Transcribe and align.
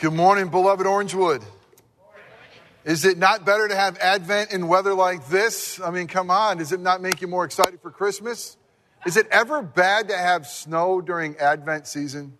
Good 0.00 0.14
morning, 0.14 0.48
beloved 0.48 0.86
Orangewood. 0.86 1.44
Is 2.86 3.04
it 3.04 3.18
not 3.18 3.44
better 3.44 3.68
to 3.68 3.76
have 3.76 3.98
Advent 3.98 4.50
in 4.50 4.66
weather 4.66 4.94
like 4.94 5.28
this? 5.28 5.78
I 5.78 5.90
mean, 5.90 6.06
come 6.06 6.30
on. 6.30 6.56
Does 6.56 6.72
it 6.72 6.80
not 6.80 7.02
make 7.02 7.20
you 7.20 7.28
more 7.28 7.44
excited 7.44 7.82
for 7.82 7.90
Christmas? 7.90 8.56
Is 9.04 9.18
it 9.18 9.26
ever 9.30 9.60
bad 9.60 10.08
to 10.08 10.16
have 10.16 10.46
snow 10.46 11.02
during 11.02 11.36
Advent 11.36 11.86
season? 11.86 12.38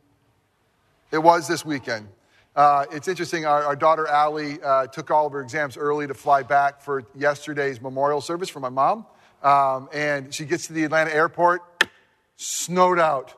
It 1.13 1.19
was 1.19 1.49
this 1.49 1.63
weekend. 1.63 2.09
Uh, 2.57 2.87
it's 2.93 3.09
interesting. 3.09 3.45
Our, 3.45 3.63
our 3.63 3.77
daughter 3.77 4.07
Allie 4.07 4.59
uh, 4.63 4.87
took 4.87 5.11
all 5.11 5.27
of 5.27 5.35
her 5.35 5.43
exams 5.43 5.77
early 5.77 6.07
to 6.07 6.15
fly 6.15 6.43
back 6.43 6.81
for 6.81 7.05
yesterday's 7.15 7.79
memorial 7.79 8.23
service 8.23 8.49
for 8.49 8.61
my 8.61 8.71
mom. 8.71 9.05
Um, 9.43 9.91
and 9.93 10.33
she 10.33 10.47
gets 10.47 10.69
to 10.69 10.73
the 10.73 10.85
Atlanta 10.85 11.15
airport, 11.15 11.61
snowed 12.37 12.99
out. 12.99 13.35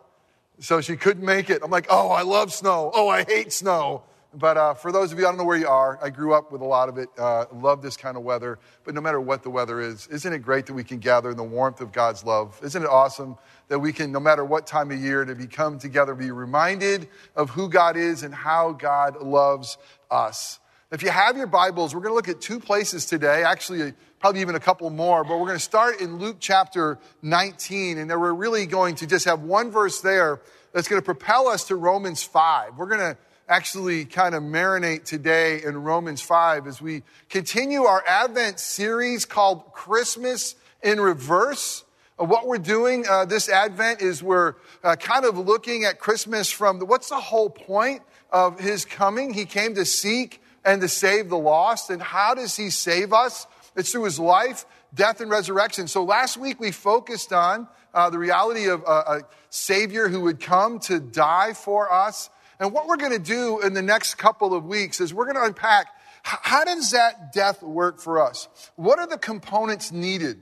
So 0.61 0.81
she 0.81 0.95
couldn't 0.95 1.25
make 1.25 1.51
it. 1.51 1.63
I'm 1.65 1.73
like, 1.73 1.89
oh, 1.91 2.11
I 2.11 2.23
love 2.23 2.53
snow. 2.53 2.93
Oh, 2.95 3.09
I 3.09 3.25
hate 3.25 3.53
snow. 3.53 4.05
But 4.35 4.57
uh, 4.57 4.75
for 4.75 4.93
those 4.93 5.13
of 5.13 5.19
you, 5.19 5.27
I 5.27 5.31
don't 5.31 5.37
know 5.37 5.45
where 5.45 5.59
you 5.59 5.69
are. 5.69 5.99
I 6.03 6.09
grew 6.09 6.33
up 6.33 6.51
with 6.51 6.63
a 6.63 6.67
lot 6.67 6.89
of 6.89 6.97
it. 6.97 7.11
Uh, 7.19 7.45
love 7.53 7.83
this 7.83 7.99
kind 7.99 8.17
of 8.17 8.23
weather. 8.23 8.59
But 8.85 8.95
no 8.95 9.01
matter 9.03 9.21
what 9.21 9.43
the 9.43 9.51
weather 9.51 9.81
is, 9.81 10.07
isn't 10.07 10.33
it 10.33 10.39
great 10.39 10.67
that 10.67 10.75
we 10.75 10.85
can 10.85 10.99
gather 10.99 11.31
in 11.31 11.37
the 11.37 11.45
warmth 11.45 11.83
of 11.83 11.93
God's 11.93 12.25
love? 12.25 12.59
Isn't 12.63 12.83
it 12.83 12.89
awesome 12.89 13.37
that 13.69 13.79
we 13.79 13.93
can, 13.93 14.11
no 14.11 14.21
matter 14.21 14.45
what 14.45 14.67
time 14.67 14.91
of 14.91 14.99
year, 14.99 15.25
to 15.25 15.35
be 15.35 15.47
come 15.47 15.79
together, 15.79 16.15
be 16.15 16.31
reminded 16.31 17.09
of 17.37 17.51
who 17.51 17.69
God 17.69 17.97
is 17.97 18.23
and 18.23 18.35
how 18.35 18.73
God 18.73 19.21
loves 19.21 19.77
us? 20.11 20.59
If 20.91 21.03
you 21.03 21.11
have 21.11 21.37
your 21.37 21.47
Bibles, 21.47 21.95
we're 21.95 22.03
going 22.03 22.13
to 22.13 22.17
look 22.17 22.29
at 22.29 22.41
two 22.41 22.61
places 22.61 23.07
today, 23.07 23.45
actually, 23.45 23.95
probably 24.19 24.41
even 24.41 24.55
a 24.55 24.61
couple 24.61 24.89
more, 24.89 25.25
but 25.25 25.39
we're 25.39 25.47
going 25.47 25.59
to 25.59 25.65
start 25.65 26.01
in 26.01 26.19
Luke 26.19 26.37
chapter 26.39 26.99
19. 27.23 27.99
And 27.99 28.11
we're 28.11 28.33
really 28.33 28.67
going 28.67 28.95
to 28.97 29.07
just 29.07 29.25
have 29.27 29.41
one 29.41 29.71
verse 29.71 30.01
there 30.01 30.41
that's 30.73 30.89
going 30.89 31.01
to 31.01 31.05
propel 31.05 31.49
us 31.49 31.65
to 31.65 31.77
Romans 31.77 32.23
5. 32.23 32.79
We're 32.79 32.87
going 32.87 33.01
to 33.01 33.17
actually 33.53 34.07
kind 34.07 34.35
of 34.35 34.43
marinate 34.43 35.05
today 35.05 35.63
in 35.63 35.77
Romans 35.77 36.23
5 36.23 36.67
as 36.67 36.81
we 36.81 37.03
continue 37.29 37.83
our 37.83 38.03
Advent 38.09 38.59
series 38.59 39.27
called 39.27 39.75
Christmas 39.75 40.55
in 40.83 40.99
Reverse. 40.99 41.85
Uh, 42.19 42.25
what 42.25 42.47
we're 42.47 42.57
doing 42.57 43.05
uh, 43.07 43.27
this 43.27 43.51
Advent 43.51 44.01
is 44.01 44.23
we're 44.23 44.55
uh, 44.83 44.97
kind 44.97 45.27
of 45.27 45.37
looking 45.37 45.85
at 45.85 45.99
Christmas 45.99 46.51
from 46.51 46.79
the, 46.79 46.87
what's 46.87 47.11
the 47.11 47.21
whole 47.21 47.51
point 47.51 48.01
of 48.31 48.59
his 48.59 48.87
coming? 48.87 49.35
He 49.35 49.45
came 49.45 49.75
to 49.75 49.85
seek 49.85 50.41
and 50.65 50.81
to 50.81 50.89
save 50.89 51.29
the 51.29 51.37
lost. 51.37 51.91
And 51.91 52.01
how 52.01 52.35
does 52.35 52.57
he 52.57 52.71
save 52.71 53.13
us? 53.13 53.47
It's 53.77 53.93
through 53.93 54.05
his 54.05 54.19
life, 54.19 54.65
death, 54.95 55.21
and 55.21 55.31
resurrection. 55.31 55.89
So 55.89 56.05
last 56.05 56.39
week 56.39 56.59
we 56.59 56.71
focused 56.71 57.35
on 57.35 57.69
uh, 57.93 58.09
the 58.09 58.19
reality 58.19 58.69
of 58.71 58.81
a, 58.85 58.85
a 58.91 59.21
Savior 59.51 60.09
who 60.09 60.23
would 60.23 60.41
come 60.41 60.79
to 60.79 60.99
die 60.99 61.53
for 61.53 61.93
us 61.93 62.31
and 62.63 62.73
what 62.73 62.87
we're 62.87 62.97
going 62.97 63.11
to 63.11 63.19
do 63.19 63.61
in 63.61 63.75
the 63.75 63.83
next 63.83 64.15
couple 64.15 64.55
of 64.55 64.65
weeks 64.65 65.01
is 65.01 65.13
we're 65.13 65.25
going 65.25 65.35
to 65.35 65.43
unpack 65.43 65.89
how 66.23 66.65
does 66.65 66.93
that 66.93 67.33
death 67.33 67.61
work 67.61 67.99
for 67.99 68.25
us? 68.25 68.47
What 68.77 69.01
are 69.01 69.09
the 69.09 69.19
components 69.19 69.91
needed? 69.91 70.39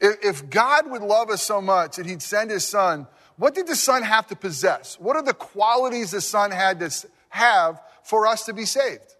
If 0.00 0.50
God 0.50 0.90
would 0.90 1.02
love 1.02 1.30
us 1.30 1.42
so 1.44 1.60
much 1.60 1.94
that 1.96 2.06
he'd 2.06 2.22
send 2.22 2.50
his 2.50 2.66
son, 2.66 3.06
what 3.36 3.54
did 3.54 3.68
the 3.68 3.76
son 3.76 4.02
have 4.02 4.26
to 4.26 4.36
possess? 4.36 4.98
What 4.98 5.14
are 5.14 5.22
the 5.22 5.32
qualities 5.32 6.10
the 6.10 6.20
son 6.20 6.50
had 6.50 6.80
to 6.80 6.90
have 7.28 7.80
for 8.02 8.26
us 8.26 8.46
to 8.46 8.52
be 8.52 8.64
saved? 8.64 9.14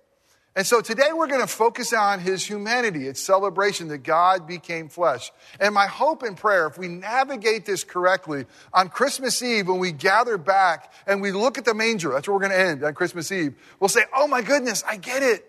And 0.57 0.67
so 0.67 0.81
today 0.81 1.11
we're 1.15 1.29
going 1.29 1.41
to 1.41 1.47
focus 1.47 1.93
on 1.93 2.19
his 2.19 2.45
humanity, 2.45 3.07
its 3.07 3.21
celebration 3.21 3.87
that 3.89 3.99
God 3.99 4.49
became 4.49 4.89
flesh. 4.89 5.31
And 5.61 5.73
my 5.73 5.87
hope 5.87 6.25
and 6.25 6.37
prayer, 6.37 6.67
if 6.67 6.77
we 6.77 6.89
navigate 6.89 7.67
this 7.67 7.85
correctly, 7.85 8.47
on 8.75 8.89
Christmas 8.89 9.41
Eve, 9.43 9.69
when 9.69 9.79
we 9.79 9.93
gather 9.93 10.37
back 10.37 10.93
and 11.07 11.23
we 11.23 11.31
look 11.31 11.57
at 11.57 11.65
the 11.65 11.75
manger, 11.75 12.11
that's 12.11 12.27
where 12.27 12.35
we're 12.35 12.49
going 12.49 12.53
to 12.53 12.59
end 12.59 12.83
on 12.83 12.95
Christmas 12.95 13.31
Eve, 13.31 13.55
we'll 13.79 13.89
say, 13.89 14.03
Oh 14.15 14.27
my 14.27 14.43
goodness, 14.43 14.83
I 14.87 14.97
get 14.97 15.23
it. 15.23 15.47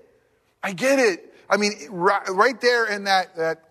I 0.62 0.74
get 0.74 1.00
it. 1.00 1.34
I 1.50 1.58
mean, 1.58 1.74
right, 1.90 2.62
there 2.62 2.86
in 2.86 3.06
that, 3.06 3.36
that 3.36 3.64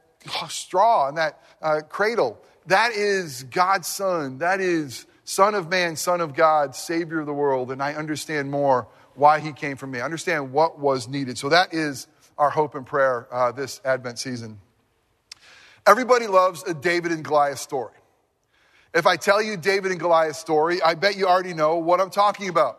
straw, 0.49 1.09
in 1.09 1.15
that 1.15 1.41
uh, 1.63 1.81
cradle, 1.89 2.39
that 2.67 2.93
is 2.93 3.45
God's 3.45 3.87
Son. 3.87 4.39
That 4.39 4.61
is 4.61 5.07
Son 5.25 5.55
of 5.55 5.71
Man, 5.71 5.95
Son 5.95 6.21
of 6.21 6.35
God, 6.35 6.75
Savior 6.75 7.21
of 7.21 7.27
the 7.27 7.33
world. 7.33 7.71
And 7.71 7.81
I 7.81 7.95
understand 7.95 8.51
more 8.51 8.89
why 9.15 9.41
he 9.41 9.53
came 9.53 9.77
for 9.77 9.87
me. 9.87 10.01
Understand 10.01 10.53
what 10.53 10.79
was 10.79 11.09
needed. 11.09 11.39
So 11.39 11.49
that 11.49 11.75
is 11.75 12.07
our 12.39 12.51
hope 12.51 12.75
and 12.75 12.87
prayer 12.87 13.27
uh, 13.33 13.53
this 13.53 13.81
Advent 13.85 14.19
season. 14.19 14.61
Everybody 15.87 16.27
loves 16.27 16.63
a 16.65 16.75
David 16.75 17.13
and 17.13 17.25
Goliath 17.25 17.59
story. 17.59 17.95
If 18.93 19.07
I 19.07 19.17
tell 19.17 19.41
you 19.41 19.57
David 19.57 19.93
and 19.93 20.01
Goliath 20.01 20.37
story, 20.37 20.83
I 20.83 20.95
bet 20.95 21.17
you 21.17 21.27
already 21.27 21.55
know 21.55 21.77
what 21.77 22.01
I'm 22.01 22.11
talking 22.11 22.49
about. 22.49 22.79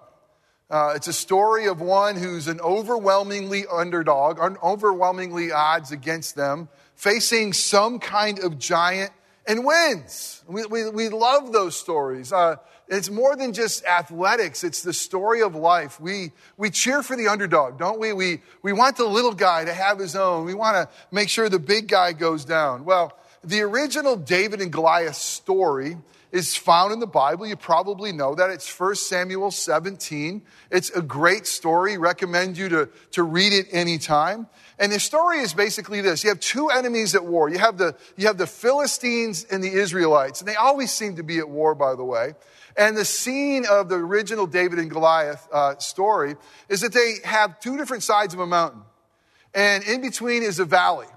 Uh, 0.70 0.94
it's 0.96 1.08
a 1.08 1.14
story 1.14 1.68
of 1.68 1.82
one 1.82 2.16
who's 2.16 2.48
an 2.48 2.62
overwhelmingly 2.62 3.66
underdog, 3.72 4.40
overwhelmingly 4.64 5.52
odds 5.52 5.92
against 5.92 6.36
them, 6.36 6.70
facing 6.96 7.52
some 7.54 8.00
kind 8.00 8.40
of 8.40 8.58
giant 8.58 9.12
and 9.48 9.66
wins. 9.66 10.44
We, 10.48 10.66
we, 10.66 10.90
we 10.90 11.10
love 11.10 11.52
those 11.52 11.76
stories. 11.76 12.32
Uh, 12.32 12.58
it's 12.88 13.10
more 13.10 13.36
than 13.38 13.54
just 13.54 13.86
athletics, 13.86 14.64
it's 14.64 14.82
the 14.82 14.92
story 14.92 15.42
of 15.42 15.56
life. 15.56 16.00
We, 16.00 16.34
we 16.58 16.70
cheer 16.70 17.02
for 17.04 17.16
the 17.16 17.30
underdog, 17.30 17.80
don't 17.80 18.00
we? 18.00 18.12
we? 18.12 18.42
We 18.62 18.74
want 18.74 18.98
the 18.98 19.06
little 19.06 19.34
guy 19.34 19.64
to 19.64 19.74
have 19.74 19.98
his 19.98 20.16
own. 20.16 20.46
We 20.46 20.54
want 20.54 20.76
to 20.76 20.94
make 21.10 21.30
sure 21.30 21.48
the 21.48 21.58
big 21.58 21.88
guy 21.88 22.12
goes 22.12 22.44
down. 22.44 22.84
Well, 22.84 23.18
the 23.44 23.62
original 23.62 24.18
David 24.18 24.62
and 24.62 24.72
Goliath 24.72 25.16
story 25.16 25.98
is 26.32 26.56
found 26.56 26.94
in 26.94 27.00
the 27.00 27.08
Bible. 27.08 27.46
You 27.46 27.56
probably 27.56 28.12
know 28.12 28.36
that. 28.36 28.50
It's 28.50 28.80
1 28.80 28.96
Samuel 28.96 29.52
17. 29.52 30.42
It's 30.72 30.90
a 30.92 31.02
great 31.02 31.46
story. 31.46 31.98
Recommend 31.98 32.58
you 32.58 32.70
to, 32.70 32.90
to 33.12 33.24
read 33.24 33.54
it 33.54 33.68
anytime. 33.72 34.48
And 34.80 34.92
the 34.92 35.00
story 35.00 35.40
is 35.40 35.54
basically 35.54 36.02
this. 36.02 36.24
You 36.24 36.30
have 36.30 36.40
two 36.40 36.70
enemies 36.70 37.16
at 37.16 37.26
war. 37.26 37.50
You 37.50 37.60
have 37.60 37.78
the, 37.78 37.96
you 38.18 38.28
have 38.28 38.38
the 38.38 38.48
Philistines 38.48 39.46
and 39.52 39.64
the 39.64 39.72
Israelites. 39.72 40.40
And 40.42 40.48
they 40.48 40.56
always 40.56 40.92
seem 40.92 41.18
to 41.18 41.24
be 41.24 41.38
at 41.40 41.50
war, 41.50 41.76
by 41.76 41.96
the 41.96 42.04
way. 42.04 42.36
And 42.78 42.96
the 42.96 43.06
scene 43.06 43.66
of 43.70 43.90
the 43.90 43.96
original 43.96 44.48
David 44.48 44.80
and 44.80 44.90
Goliath 44.90 45.48
uh, 45.52 45.78
story 45.78 46.36
is 46.70 46.82
that 46.82 46.94
they 46.94 47.16
have 47.26 47.60
two 47.60 47.78
different 47.78 48.04
sides 48.04 48.34
of 48.34 48.40
a 48.40 48.48
mountain. 48.48 48.82
And 49.54 49.84
in 49.84 50.02
between 50.02 50.44
is 50.44 50.60
a 50.60 50.66
valley. 50.66 51.08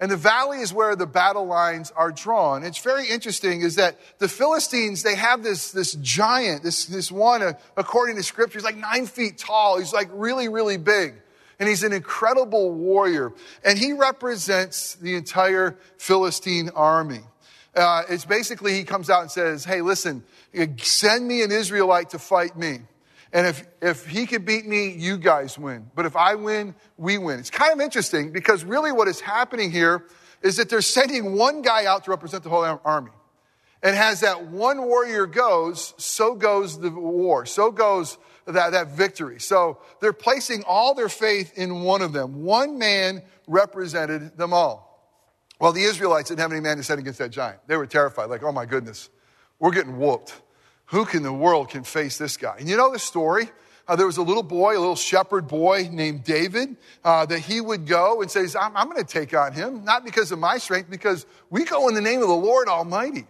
And 0.00 0.10
the 0.10 0.16
valley 0.16 0.60
is 0.60 0.72
where 0.72 0.94
the 0.94 1.06
battle 1.06 1.46
lines 1.46 1.92
are 1.96 2.12
drawn. 2.12 2.62
It's 2.62 2.78
very 2.78 3.08
interesting 3.08 3.62
is 3.62 3.74
that 3.76 3.98
the 4.18 4.28
Philistines, 4.28 5.02
they 5.02 5.16
have 5.16 5.42
this, 5.42 5.72
this 5.72 5.94
giant, 5.94 6.62
this, 6.62 6.86
this 6.86 7.10
one, 7.10 7.42
uh, 7.42 7.54
according 7.76 8.14
to 8.16 8.22
scripture, 8.22 8.58
he's 8.58 8.64
like 8.64 8.76
nine 8.76 9.06
feet 9.06 9.38
tall. 9.38 9.78
He's 9.78 9.92
like 9.92 10.08
really, 10.12 10.48
really 10.48 10.76
big. 10.76 11.14
And 11.58 11.68
he's 11.68 11.82
an 11.82 11.92
incredible 11.92 12.72
warrior. 12.72 13.32
And 13.64 13.76
he 13.76 13.92
represents 13.92 14.94
the 14.94 15.16
entire 15.16 15.76
Philistine 15.96 16.70
army. 16.76 17.22
Uh, 17.74 18.04
it's 18.08 18.24
basically, 18.24 18.74
he 18.74 18.84
comes 18.84 19.10
out 19.10 19.22
and 19.22 19.30
says, 19.30 19.64
Hey, 19.64 19.80
listen, 19.80 20.22
send 20.78 21.26
me 21.26 21.42
an 21.42 21.50
Israelite 21.50 22.10
to 22.10 22.20
fight 22.20 22.56
me. 22.56 22.80
And 23.32 23.46
if, 23.46 23.66
if 23.82 24.06
he 24.06 24.26
could 24.26 24.44
beat 24.44 24.66
me, 24.66 24.90
you 24.90 25.18
guys 25.18 25.58
win. 25.58 25.90
But 25.94 26.06
if 26.06 26.16
I 26.16 26.34
win, 26.34 26.74
we 26.96 27.18
win. 27.18 27.38
It's 27.38 27.50
kind 27.50 27.72
of 27.72 27.80
interesting 27.80 28.32
because 28.32 28.64
really 28.64 28.92
what 28.92 29.06
is 29.08 29.20
happening 29.20 29.70
here 29.70 30.04
is 30.42 30.56
that 30.56 30.70
they're 30.70 30.80
sending 30.80 31.34
one 31.34 31.62
guy 31.62 31.84
out 31.84 32.04
to 32.04 32.10
represent 32.10 32.42
the 32.42 32.48
whole 32.48 32.80
army. 32.84 33.10
And 33.82 33.96
as 33.96 34.20
that 34.20 34.46
one 34.46 34.82
warrior 34.82 35.26
goes, 35.26 35.94
so 35.98 36.34
goes 36.34 36.78
the 36.80 36.90
war. 36.90 37.46
So 37.46 37.70
goes 37.70 38.18
that, 38.46 38.72
that 38.72 38.88
victory. 38.88 39.40
So 39.40 39.78
they're 40.00 40.12
placing 40.12 40.64
all 40.64 40.94
their 40.94 41.08
faith 41.08 41.56
in 41.56 41.82
one 41.82 42.02
of 42.02 42.12
them. 42.12 42.42
One 42.42 42.78
man 42.78 43.22
represented 43.46 44.36
them 44.36 44.52
all. 44.52 44.88
Well, 45.60 45.72
the 45.72 45.82
Israelites 45.82 46.28
didn't 46.28 46.40
have 46.40 46.52
any 46.52 46.60
man 46.60 46.76
to 46.76 46.82
stand 46.82 47.00
against 47.00 47.18
that 47.18 47.30
giant. 47.30 47.60
They 47.66 47.76
were 47.76 47.86
terrified, 47.86 48.30
like, 48.30 48.42
oh 48.42 48.52
my 48.52 48.64
goodness, 48.64 49.10
we're 49.58 49.72
getting 49.72 49.98
whooped. 49.98 50.40
Who 50.88 51.06
in 51.12 51.22
the 51.22 51.32
world 51.32 51.70
can 51.70 51.84
face 51.84 52.18
this 52.18 52.36
guy? 52.36 52.56
And 52.58 52.68
you 52.68 52.76
know 52.76 52.92
the 52.92 52.98
story? 52.98 53.50
Uh, 53.86 53.96
there 53.96 54.06
was 54.06 54.18
a 54.18 54.22
little 54.22 54.42
boy, 54.42 54.76
a 54.76 54.80
little 54.80 54.96
shepherd 54.96 55.48
boy 55.48 55.88
named 55.90 56.22
David, 56.22 56.76
uh, 57.04 57.24
that 57.26 57.40
he 57.40 57.60
would 57.60 57.86
go 57.86 58.20
and 58.20 58.30
says, 58.30 58.54
I'm, 58.54 58.76
I'm 58.76 58.90
going 58.90 59.02
to 59.02 59.12
take 59.12 59.34
on 59.34 59.52
him, 59.52 59.84
not 59.84 60.04
because 60.04 60.30
of 60.30 60.38
my 60.38 60.58
strength, 60.58 60.90
because 60.90 61.24
we 61.48 61.64
go 61.64 61.88
in 61.88 61.94
the 61.94 62.02
name 62.02 62.20
of 62.20 62.28
the 62.28 62.34
Lord 62.34 62.68
Almighty. 62.68 63.26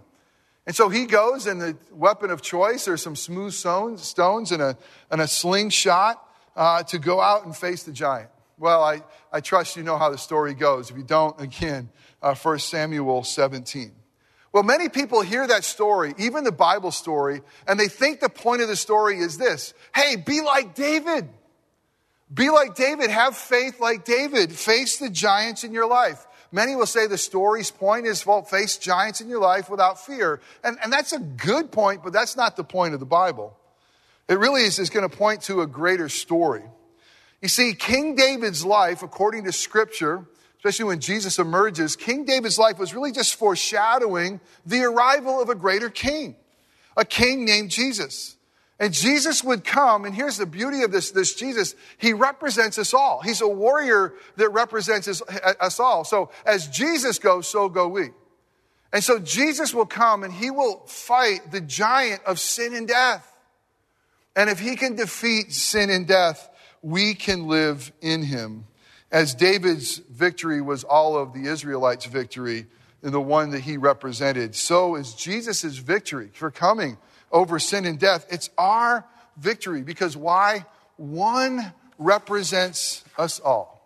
And 0.66 0.74
so 0.74 0.88
he 0.88 1.06
goes, 1.06 1.46
and 1.46 1.60
the 1.60 1.76
weapon 1.92 2.30
of 2.30 2.42
choice 2.42 2.88
are 2.88 2.96
some 2.96 3.16
smooth 3.16 3.52
stones 3.52 4.52
and 4.52 4.60
a, 4.60 4.76
and 5.10 5.20
a 5.20 5.28
slingshot 5.28 6.22
uh, 6.56 6.82
to 6.84 6.98
go 6.98 7.20
out 7.20 7.44
and 7.44 7.56
face 7.56 7.84
the 7.84 7.92
giant. 7.92 8.30
Well, 8.58 8.82
I, 8.82 9.02
I 9.32 9.40
trust 9.40 9.76
you 9.76 9.84
know 9.84 9.96
how 9.96 10.10
the 10.10 10.18
story 10.18 10.54
goes. 10.54 10.90
If 10.90 10.96
you 10.96 11.04
don't, 11.04 11.40
again, 11.40 11.88
uh, 12.20 12.34
1 12.34 12.58
Samuel 12.58 13.22
17. 13.22 13.92
Well, 14.52 14.62
many 14.62 14.88
people 14.88 15.20
hear 15.20 15.46
that 15.46 15.64
story, 15.64 16.14
even 16.18 16.44
the 16.44 16.52
Bible 16.52 16.90
story, 16.90 17.42
and 17.66 17.78
they 17.78 17.88
think 17.88 18.20
the 18.20 18.30
point 18.30 18.62
of 18.62 18.68
the 18.68 18.76
story 18.76 19.18
is 19.18 19.36
this 19.36 19.74
hey, 19.94 20.16
be 20.16 20.40
like 20.40 20.74
David. 20.74 21.28
Be 22.32 22.50
like 22.50 22.74
David. 22.74 23.10
Have 23.10 23.36
faith 23.36 23.80
like 23.80 24.04
David. 24.04 24.52
Face 24.52 24.98
the 24.98 25.08
giants 25.08 25.64
in 25.64 25.72
your 25.72 25.88
life. 25.88 26.26
Many 26.50 26.76
will 26.76 26.86
say 26.86 27.06
the 27.06 27.18
story's 27.18 27.70
point 27.70 28.06
is, 28.06 28.24
well, 28.24 28.42
face 28.42 28.78
giants 28.78 29.20
in 29.20 29.28
your 29.28 29.40
life 29.40 29.68
without 29.68 30.04
fear. 30.04 30.40
And, 30.64 30.78
and 30.82 30.92
that's 30.92 31.12
a 31.12 31.18
good 31.18 31.70
point, 31.70 32.02
but 32.02 32.12
that's 32.12 32.36
not 32.36 32.56
the 32.56 32.64
point 32.64 32.94
of 32.94 33.00
the 33.00 33.06
Bible. 33.06 33.56
It 34.28 34.38
really 34.38 34.62
is, 34.62 34.78
is 34.78 34.90
going 34.90 35.08
to 35.08 35.14
point 35.14 35.42
to 35.42 35.60
a 35.60 35.66
greater 35.66 36.08
story. 36.08 36.64
You 37.40 37.48
see, 37.48 37.74
King 37.74 38.14
David's 38.14 38.64
life, 38.64 39.02
according 39.02 39.44
to 39.44 39.52
Scripture, 39.52 40.26
especially 40.58 40.86
when 40.86 41.00
Jesus 41.00 41.38
emerges, 41.38 41.94
King 41.96 42.24
David's 42.24 42.58
life 42.58 42.78
was 42.78 42.92
really 42.92 43.12
just 43.12 43.36
foreshadowing 43.36 44.40
the 44.66 44.82
arrival 44.82 45.40
of 45.40 45.48
a 45.48 45.54
greater 45.54 45.88
king, 45.88 46.36
a 46.96 47.04
king 47.04 47.44
named 47.44 47.70
Jesus. 47.70 48.36
And 48.80 48.92
Jesus 48.92 49.42
would 49.42 49.64
come, 49.64 50.04
and 50.04 50.14
here's 50.14 50.36
the 50.36 50.46
beauty 50.46 50.82
of 50.82 50.92
this, 50.92 51.10
this 51.10 51.34
Jesus. 51.34 51.74
He 51.96 52.12
represents 52.12 52.78
us 52.78 52.94
all. 52.94 53.20
He's 53.22 53.40
a 53.40 53.48
warrior 53.48 54.14
that 54.36 54.50
represents 54.50 55.08
us, 55.08 55.20
uh, 55.22 55.54
us 55.60 55.80
all. 55.80 56.04
So 56.04 56.30
as 56.46 56.68
Jesus 56.68 57.18
goes, 57.18 57.48
so 57.48 57.68
go 57.68 57.88
we. 57.88 58.10
And 58.92 59.02
so 59.02 59.18
Jesus 59.18 59.74
will 59.74 59.86
come 59.86 60.22
and 60.22 60.32
he 60.32 60.50
will 60.50 60.78
fight 60.86 61.50
the 61.50 61.60
giant 61.60 62.22
of 62.24 62.38
sin 62.38 62.74
and 62.74 62.86
death. 62.86 63.32
And 64.34 64.48
if 64.48 64.60
he 64.60 64.76
can 64.76 64.94
defeat 64.94 65.52
sin 65.52 65.90
and 65.90 66.06
death, 66.06 66.48
we 66.80 67.14
can 67.14 67.48
live 67.48 67.90
in 68.00 68.22
him. 68.22 68.66
As 69.10 69.34
David's 69.34 69.98
victory 69.98 70.60
was 70.60 70.84
all 70.84 71.16
of 71.16 71.32
the 71.32 71.46
Israelites' 71.46 72.04
victory, 72.04 72.66
and 73.02 73.12
the 73.12 73.20
one 73.20 73.50
that 73.50 73.60
he 73.60 73.76
represented, 73.76 74.54
so 74.54 74.96
is 74.96 75.14
Jesus' 75.14 75.62
victory 75.78 76.30
for 76.32 76.50
coming 76.50 76.98
over 77.30 77.58
sin 77.58 77.84
and 77.84 77.98
death. 77.98 78.26
It's 78.30 78.50
our 78.58 79.04
victory 79.36 79.82
because 79.82 80.16
why? 80.16 80.66
One 80.96 81.72
represents 81.98 83.04
us 83.16 83.38
all. 83.40 83.78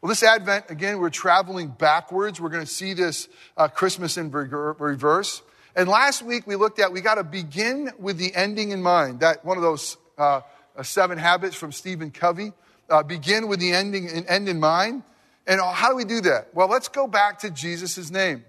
Well, 0.00 0.08
this 0.08 0.22
Advent, 0.22 0.66
again, 0.70 1.00
we're 1.00 1.10
traveling 1.10 1.68
backwards. 1.68 2.40
We're 2.40 2.50
going 2.50 2.64
to 2.64 2.72
see 2.72 2.94
this 2.94 3.28
uh, 3.56 3.68
Christmas 3.68 4.16
in 4.16 4.30
reverse. 4.30 5.42
And 5.74 5.88
last 5.88 6.22
week 6.22 6.46
we 6.46 6.56
looked 6.56 6.78
at, 6.78 6.92
we 6.92 7.00
got 7.00 7.16
to 7.16 7.24
begin 7.24 7.90
with 7.98 8.16
the 8.16 8.34
ending 8.34 8.70
in 8.70 8.80
mind. 8.80 9.20
That 9.20 9.44
one 9.44 9.56
of 9.56 9.62
those 9.62 9.96
uh, 10.16 10.42
uh, 10.76 10.82
seven 10.82 11.18
habits 11.18 11.56
from 11.56 11.72
Stephen 11.72 12.10
Covey. 12.10 12.52
Uh, 12.88 13.02
begin 13.02 13.48
with 13.48 13.60
the 13.60 13.72
ending 13.72 14.08
and 14.08 14.26
end 14.26 14.48
in 14.48 14.58
mind. 14.58 15.02
And 15.46 15.60
how 15.60 15.90
do 15.90 15.96
we 15.96 16.04
do 16.04 16.20
that? 16.22 16.54
Well, 16.54 16.68
let's 16.68 16.88
go 16.88 17.06
back 17.06 17.38
to 17.40 17.50
Jesus' 17.50 18.10
name. 18.10 18.44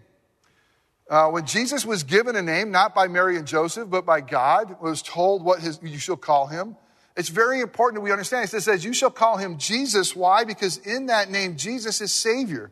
Uh, 1.10 1.30
when 1.30 1.46
Jesus 1.46 1.86
was 1.86 2.04
given 2.04 2.36
a 2.36 2.42
name, 2.42 2.70
not 2.70 2.94
by 2.94 3.08
Mary 3.08 3.36
and 3.36 3.48
Joseph, 3.48 3.90
but 3.90 4.06
by 4.06 4.22
God, 4.22 4.80
was 4.80 5.02
told 5.02 5.44
what 5.44 5.60
his, 5.60 5.80
you 5.82 5.98
shall 5.98 6.18
call 6.18 6.48
him. 6.48 6.76
It's 7.18 7.30
very 7.30 7.62
important 7.62 7.96
that 7.96 8.02
we 8.02 8.12
understand. 8.12 8.46
It 8.54 8.62
says, 8.62 8.86
You 8.86 8.94
shall 8.94 9.10
call 9.10 9.38
him 9.38 9.58
Jesus. 9.58 10.16
Why? 10.16 10.44
Because 10.44 10.78
in 10.78 11.08
that 11.08 11.32
name, 11.32 11.58
Jesus 11.58 12.00
is 12.00 12.12
Savior. 12.12 12.72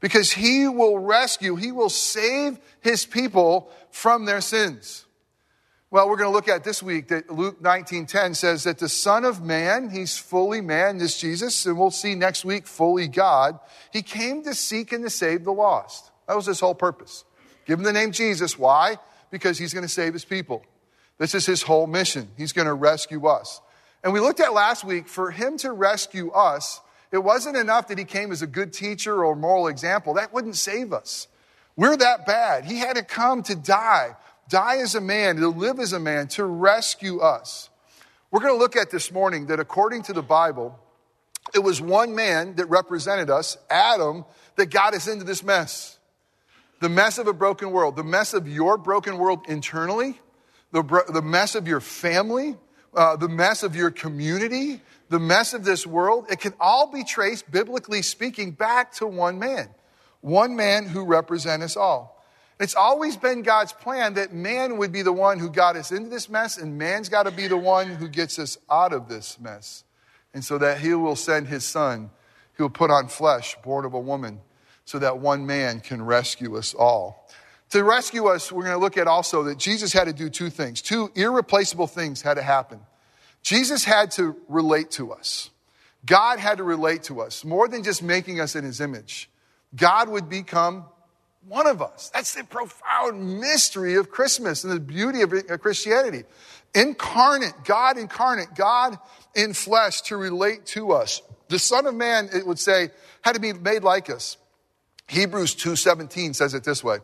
Because 0.00 0.32
he 0.32 0.66
will 0.66 0.98
rescue, 0.98 1.56
he 1.56 1.72
will 1.72 1.90
save 1.90 2.58
his 2.80 3.04
people 3.04 3.70
from 3.90 4.24
their 4.24 4.40
sins. 4.40 5.06
Well, 5.92 6.08
we're 6.08 6.16
going 6.16 6.30
to 6.30 6.34
look 6.34 6.48
at 6.48 6.64
this 6.64 6.82
week 6.82 7.08
that 7.08 7.30
Luke 7.30 7.62
19:10 7.62 8.34
says 8.34 8.64
that 8.64 8.78
the 8.78 8.88
Son 8.88 9.26
of 9.26 9.42
Man, 9.42 9.90
he's 9.90 10.16
fully 10.16 10.62
man, 10.62 10.96
this 10.96 11.20
Jesus, 11.20 11.66
and 11.66 11.78
we'll 11.78 11.90
see 11.90 12.14
next 12.14 12.46
week 12.46 12.66
fully 12.66 13.08
God. 13.08 13.60
He 13.92 14.00
came 14.00 14.42
to 14.44 14.54
seek 14.54 14.94
and 14.94 15.04
to 15.04 15.10
save 15.10 15.44
the 15.44 15.52
lost. 15.52 16.10
That 16.26 16.34
was 16.34 16.46
his 16.46 16.60
whole 16.60 16.74
purpose. 16.74 17.24
Give 17.66 17.78
him 17.78 17.84
the 17.84 17.92
name 17.92 18.10
Jesus. 18.10 18.58
Why? 18.58 18.96
Because 19.30 19.58
he's 19.58 19.74
going 19.74 19.84
to 19.84 19.88
save 19.88 20.14
his 20.14 20.24
people. 20.24 20.64
This 21.18 21.34
is 21.34 21.44
his 21.44 21.60
whole 21.60 21.86
mission. 21.86 22.30
He's 22.38 22.54
going 22.54 22.68
to 22.68 22.72
rescue 22.72 23.26
us. 23.26 23.60
And 24.02 24.14
we 24.14 24.20
looked 24.20 24.40
at 24.40 24.54
last 24.54 24.84
week, 24.84 25.08
for 25.08 25.30
him 25.30 25.58
to 25.58 25.72
rescue 25.72 26.30
us, 26.30 26.80
it 27.10 27.18
wasn't 27.18 27.58
enough 27.58 27.88
that 27.88 27.98
he 27.98 28.04
came 28.04 28.32
as 28.32 28.40
a 28.40 28.46
good 28.46 28.72
teacher 28.72 29.22
or 29.22 29.36
moral 29.36 29.68
example. 29.68 30.14
That 30.14 30.32
wouldn't 30.32 30.56
save 30.56 30.94
us. 30.94 31.28
We're 31.76 31.98
that 31.98 32.26
bad. 32.26 32.64
He 32.64 32.78
had 32.78 32.96
to 32.96 33.02
come 33.02 33.42
to 33.44 33.54
die, 33.54 34.16
die 34.52 34.76
as 34.76 34.94
a 34.94 35.00
man, 35.00 35.36
to 35.36 35.48
live 35.48 35.80
as 35.80 35.94
a 35.94 35.98
man, 35.98 36.28
to 36.28 36.44
rescue 36.44 37.20
us. 37.20 37.70
We're 38.30 38.40
going 38.40 38.52
to 38.52 38.58
look 38.58 38.76
at 38.76 38.90
this 38.90 39.10
morning 39.10 39.46
that 39.46 39.58
according 39.58 40.02
to 40.04 40.12
the 40.12 40.22
Bible, 40.22 40.78
it 41.54 41.60
was 41.60 41.80
one 41.80 42.14
man 42.14 42.56
that 42.56 42.66
represented 42.66 43.30
us, 43.30 43.56
Adam, 43.70 44.26
that 44.56 44.66
got 44.66 44.94
us 44.94 45.08
into 45.08 45.24
this 45.24 45.42
mess 45.42 45.98
the 46.80 46.88
mess 46.88 47.18
of 47.18 47.28
a 47.28 47.32
broken 47.32 47.70
world, 47.70 47.94
the 47.94 48.02
mess 48.02 48.34
of 48.34 48.48
your 48.48 48.76
broken 48.76 49.16
world 49.16 49.44
internally, 49.48 50.20
the, 50.72 50.82
the 51.12 51.22
mess 51.22 51.54
of 51.54 51.68
your 51.68 51.80
family, 51.80 52.56
uh, 52.94 53.14
the 53.14 53.28
mess 53.28 53.62
of 53.62 53.76
your 53.76 53.92
community, 53.92 54.80
the 55.08 55.20
mess 55.20 55.54
of 55.54 55.64
this 55.64 55.86
world, 55.86 56.26
it 56.28 56.40
can 56.40 56.52
all 56.58 56.90
be 56.90 57.04
traced, 57.04 57.48
biblically 57.52 58.02
speaking, 58.02 58.50
back 58.50 58.92
to 58.94 59.06
one 59.06 59.38
man. 59.38 59.68
One 60.22 60.56
man 60.56 60.86
who 60.86 61.04
represents 61.04 61.64
us 61.64 61.76
all. 61.76 62.21
It's 62.60 62.74
always 62.74 63.16
been 63.16 63.42
God's 63.42 63.72
plan 63.72 64.14
that 64.14 64.32
man 64.32 64.76
would 64.78 64.92
be 64.92 65.02
the 65.02 65.12
one 65.12 65.38
who 65.38 65.50
got 65.50 65.76
us 65.76 65.90
into 65.90 66.08
this 66.08 66.28
mess, 66.28 66.58
and 66.58 66.78
man's 66.78 67.08
got 67.08 67.24
to 67.24 67.30
be 67.30 67.48
the 67.48 67.56
one 67.56 67.88
who 67.88 68.08
gets 68.08 68.38
us 68.38 68.58
out 68.70 68.92
of 68.92 69.08
this 69.08 69.38
mess. 69.40 69.84
And 70.34 70.44
so 70.44 70.58
that 70.58 70.78
he 70.78 70.94
will 70.94 71.16
send 71.16 71.48
his 71.48 71.64
son, 71.64 72.10
who 72.54 72.64
will 72.64 72.70
put 72.70 72.90
on 72.90 73.08
flesh, 73.08 73.56
born 73.62 73.84
of 73.84 73.94
a 73.94 74.00
woman 74.00 74.40
so 74.84 74.98
that 74.98 75.18
one 75.18 75.46
man 75.46 75.80
can 75.80 76.04
rescue 76.04 76.56
us 76.56 76.74
all. 76.74 77.28
To 77.70 77.82
rescue 77.82 78.26
us, 78.26 78.52
we're 78.52 78.64
going 78.64 78.74
to 78.74 78.80
look 78.80 78.98
at 78.98 79.06
also 79.06 79.44
that 79.44 79.58
Jesus 79.58 79.92
had 79.92 80.04
to 80.04 80.12
do 80.12 80.28
two 80.28 80.50
things. 80.50 80.82
Two 80.82 81.10
irreplaceable 81.14 81.86
things 81.86 82.20
had 82.20 82.34
to 82.34 82.42
happen. 82.42 82.80
Jesus 83.42 83.84
had 83.84 84.10
to 84.12 84.36
relate 84.48 84.90
to 84.92 85.12
us. 85.12 85.50
God 86.04 86.38
had 86.38 86.58
to 86.58 86.64
relate 86.64 87.04
to 87.04 87.20
us 87.20 87.44
more 87.44 87.68
than 87.68 87.82
just 87.82 88.02
making 88.02 88.40
us 88.40 88.56
in 88.56 88.64
his 88.64 88.80
image. 88.80 89.30
God 89.74 90.08
would 90.08 90.28
become 90.28 90.84
one 91.46 91.66
of 91.66 91.82
us. 91.82 92.10
That's 92.14 92.34
the 92.34 92.44
profound 92.44 93.40
mystery 93.40 93.94
of 93.94 94.10
Christmas 94.10 94.64
and 94.64 94.72
the 94.72 94.80
beauty 94.80 95.22
of 95.22 95.60
Christianity. 95.60 96.24
Incarnate, 96.74 97.52
God 97.64 97.98
incarnate, 97.98 98.54
God 98.54 98.98
in 99.34 99.52
flesh 99.52 100.02
to 100.02 100.16
relate 100.16 100.66
to 100.66 100.92
us. 100.92 101.20
The 101.48 101.58
Son 101.58 101.86
of 101.86 101.94
Man, 101.94 102.30
it 102.32 102.46
would 102.46 102.58
say, 102.58 102.90
had 103.22 103.34
to 103.34 103.40
be 103.40 103.52
made 103.52 103.82
like 103.82 104.08
us. 104.08 104.36
Hebrews 105.08 105.54
2:17 105.54 106.34
says 106.34 106.54
it 106.54 106.64
this 106.64 106.82
way 106.82 106.98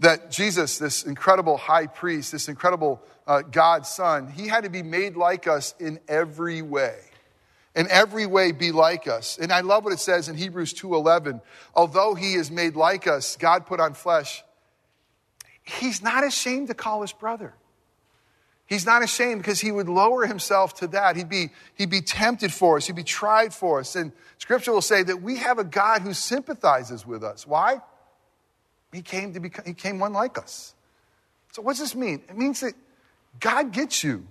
that 0.00 0.30
Jesus, 0.30 0.78
this 0.78 1.04
incredible 1.04 1.56
high 1.56 1.86
priest, 1.86 2.32
this 2.32 2.48
incredible 2.48 3.00
uh, 3.26 3.42
God's 3.42 3.88
son, 3.88 4.28
he 4.28 4.48
had 4.48 4.64
to 4.64 4.70
be 4.70 4.82
made 4.82 5.16
like 5.16 5.46
us 5.46 5.74
in 5.78 6.00
every 6.08 6.62
way. 6.62 6.98
In 7.74 7.88
every 7.90 8.26
way 8.26 8.52
be 8.52 8.70
like 8.70 9.08
us. 9.08 9.36
And 9.36 9.52
I 9.52 9.60
love 9.60 9.84
what 9.84 9.92
it 9.92 9.98
says 9.98 10.28
in 10.28 10.36
Hebrews 10.36 10.74
2:11, 10.74 11.40
although 11.74 12.14
he 12.14 12.34
is 12.34 12.50
made 12.50 12.76
like 12.76 13.06
us, 13.06 13.36
God 13.36 13.66
put 13.66 13.80
on 13.80 13.94
flesh. 13.94 14.44
He's 15.62 16.02
not 16.02 16.24
ashamed 16.24 16.68
to 16.68 16.74
call 16.74 17.02
his 17.02 17.12
brother. 17.12 17.54
He's 18.66 18.86
not 18.86 19.02
ashamed 19.02 19.42
because 19.42 19.60
he 19.60 19.70
would 19.70 19.88
lower 19.88 20.26
himself 20.26 20.74
to 20.76 20.86
that. 20.88 21.16
He'd 21.16 21.28
be, 21.28 21.50
he'd 21.74 21.90
be 21.90 22.00
tempted 22.00 22.52
for 22.52 22.76
us. 22.76 22.86
He'd 22.86 22.96
be 22.96 23.04
tried 23.04 23.52
for 23.52 23.80
us. 23.80 23.94
And 23.94 24.12
scripture 24.38 24.72
will 24.72 24.80
say 24.80 25.02
that 25.02 25.20
we 25.20 25.36
have 25.36 25.58
a 25.58 25.64
God 25.64 26.00
who 26.00 26.14
sympathizes 26.14 27.06
with 27.06 27.22
us. 27.22 27.46
Why? 27.46 27.82
He 28.92 29.02
came 29.02 29.34
to 29.34 29.40
become, 29.40 29.64
he 29.66 29.74
came 29.74 29.98
one 29.98 30.12
like 30.12 30.38
us. 30.38 30.74
So 31.52 31.60
what 31.60 31.72
does 31.72 31.80
this 31.80 31.94
mean? 31.94 32.22
It 32.28 32.38
means 32.38 32.60
that 32.60 32.74
God 33.38 33.70
gets 33.72 34.02
you. 34.02 34.26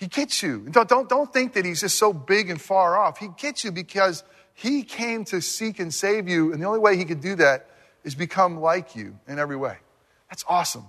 He 0.00 0.06
gets 0.06 0.42
you. 0.42 0.66
Don't, 0.70 0.88
don't, 0.88 1.10
don't 1.10 1.30
think 1.30 1.52
that 1.52 1.66
he's 1.66 1.82
just 1.82 1.98
so 1.98 2.14
big 2.14 2.48
and 2.48 2.58
far 2.58 2.96
off. 2.96 3.18
He 3.18 3.28
gets 3.36 3.64
you 3.64 3.70
because 3.70 4.24
he 4.54 4.82
came 4.82 5.26
to 5.26 5.42
seek 5.42 5.78
and 5.78 5.92
save 5.92 6.26
you. 6.26 6.54
And 6.54 6.62
the 6.62 6.66
only 6.66 6.78
way 6.78 6.96
he 6.96 7.04
could 7.04 7.20
do 7.20 7.34
that 7.34 7.68
is 8.02 8.14
become 8.14 8.60
like 8.60 8.96
you 8.96 9.18
in 9.28 9.38
every 9.38 9.56
way. 9.56 9.76
That's 10.30 10.42
awesome. 10.48 10.86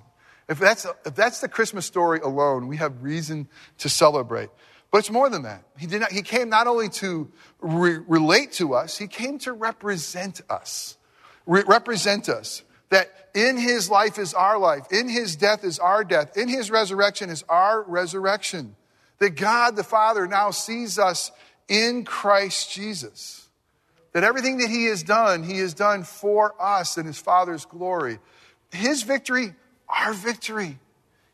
If 0.47 0.59
that's, 0.59 0.87
if 1.05 1.13
that's 1.13 1.41
the 1.41 1.49
Christmas 1.49 1.85
story 1.85 2.21
alone, 2.21 2.69
we 2.69 2.77
have 2.77 3.03
reason 3.03 3.49
to 3.79 3.89
celebrate. 3.89 4.49
But 4.91 4.99
it's 4.99 5.11
more 5.11 5.29
than 5.29 5.43
that. 5.43 5.65
He, 5.77 5.87
did 5.87 5.99
not, 5.99 6.11
he 6.13 6.21
came 6.21 6.47
not 6.47 6.67
only 6.67 6.87
to 6.89 7.29
re- 7.59 7.99
relate 8.07 8.53
to 8.53 8.75
us, 8.75 8.97
he 8.97 9.07
came 9.07 9.39
to 9.39 9.51
represent 9.51 10.39
us. 10.49 10.97
Re- 11.45 11.63
represent 11.67 12.29
us. 12.29 12.63
That 12.91 13.29
in 13.33 13.57
his 13.57 13.89
life 13.89 14.17
is 14.17 14.33
our 14.33 14.57
life, 14.57 14.83
in 14.91 15.09
his 15.09 15.35
death 15.35 15.65
is 15.65 15.79
our 15.79 16.03
death, 16.05 16.37
in 16.37 16.47
his 16.47 16.71
resurrection 16.71 17.29
is 17.29 17.43
our 17.49 17.83
resurrection. 17.83 18.75
That 19.21 19.37
God 19.37 19.77
the 19.77 19.83
Father 19.83 20.27
now 20.27 20.51
sees 20.51 20.99
us 20.99 21.31
in 21.69 22.03
Christ 22.03 22.71
Jesus. 22.73 23.47
That 24.11 24.25
everything 24.25 24.57
that 24.57 24.69
he 24.69 24.85
has 24.87 25.03
done, 25.03 25.43
he 25.43 25.59
has 25.59 25.73
done 25.73 26.03
for 26.03 26.53
us 26.61 26.97
in 26.97 27.05
his 27.05 27.17
Father's 27.17 27.63
glory. 27.65 28.19
His 28.71 29.03
victory 29.03 29.55
our 29.91 30.13
victory. 30.13 30.79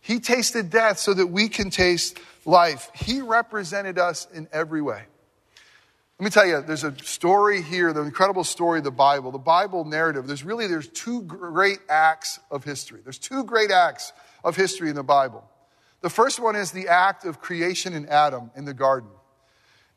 He 0.01 0.19
tasted 0.19 0.69
death 0.69 0.99
so 0.99 1.13
that 1.13 1.27
we 1.27 1.49
can 1.49 1.69
taste 1.69 2.19
life. 2.45 2.89
He 2.93 3.21
represented 3.21 3.99
us 3.99 4.27
in 4.33 4.47
every 4.51 4.81
way. 4.81 5.03
Let 6.19 6.23
me 6.23 6.29
tell 6.31 6.47
you, 6.47 6.61
there's 6.61 6.83
a 6.83 6.97
story 7.03 7.61
here, 7.61 7.93
the 7.93 8.01
incredible 8.01 8.43
story 8.43 8.79
of 8.79 8.83
the 8.83 8.91
Bible, 8.91 9.31
the 9.31 9.37
Bible 9.37 9.85
narrative. 9.85 10.25
There's 10.25 10.43
really 10.43 10.65
there's 10.65 10.87
two 10.87 11.21
great 11.23 11.79
acts 11.89 12.39
of 12.49 12.63
history. 12.63 13.01
There's 13.03 13.19
two 13.19 13.43
great 13.43 13.69
acts 13.69 14.13
of 14.43 14.55
history 14.55 14.89
in 14.89 14.95
the 14.95 15.03
Bible. 15.03 15.47
The 16.01 16.09
first 16.09 16.39
one 16.39 16.55
is 16.55 16.71
the 16.71 16.87
act 16.87 17.25
of 17.25 17.41
creation 17.41 17.93
in 17.93 18.07
Adam 18.07 18.51
in 18.55 18.65
the 18.65 18.73
garden. 18.73 19.09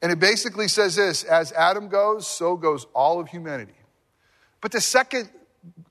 And 0.03 0.11
it 0.11 0.19
basically 0.19 0.67
says 0.67 0.97
this 0.97 1.25
as 1.25 1.53
Adam 1.53 1.89
goes, 1.89 2.27
so 2.27 2.57
goes 2.57 2.87
all 2.95 3.21
of 3.21 3.29
humanity. 3.29 3.75
But 4.63 4.73
the 4.73 4.81
second 4.81 5.29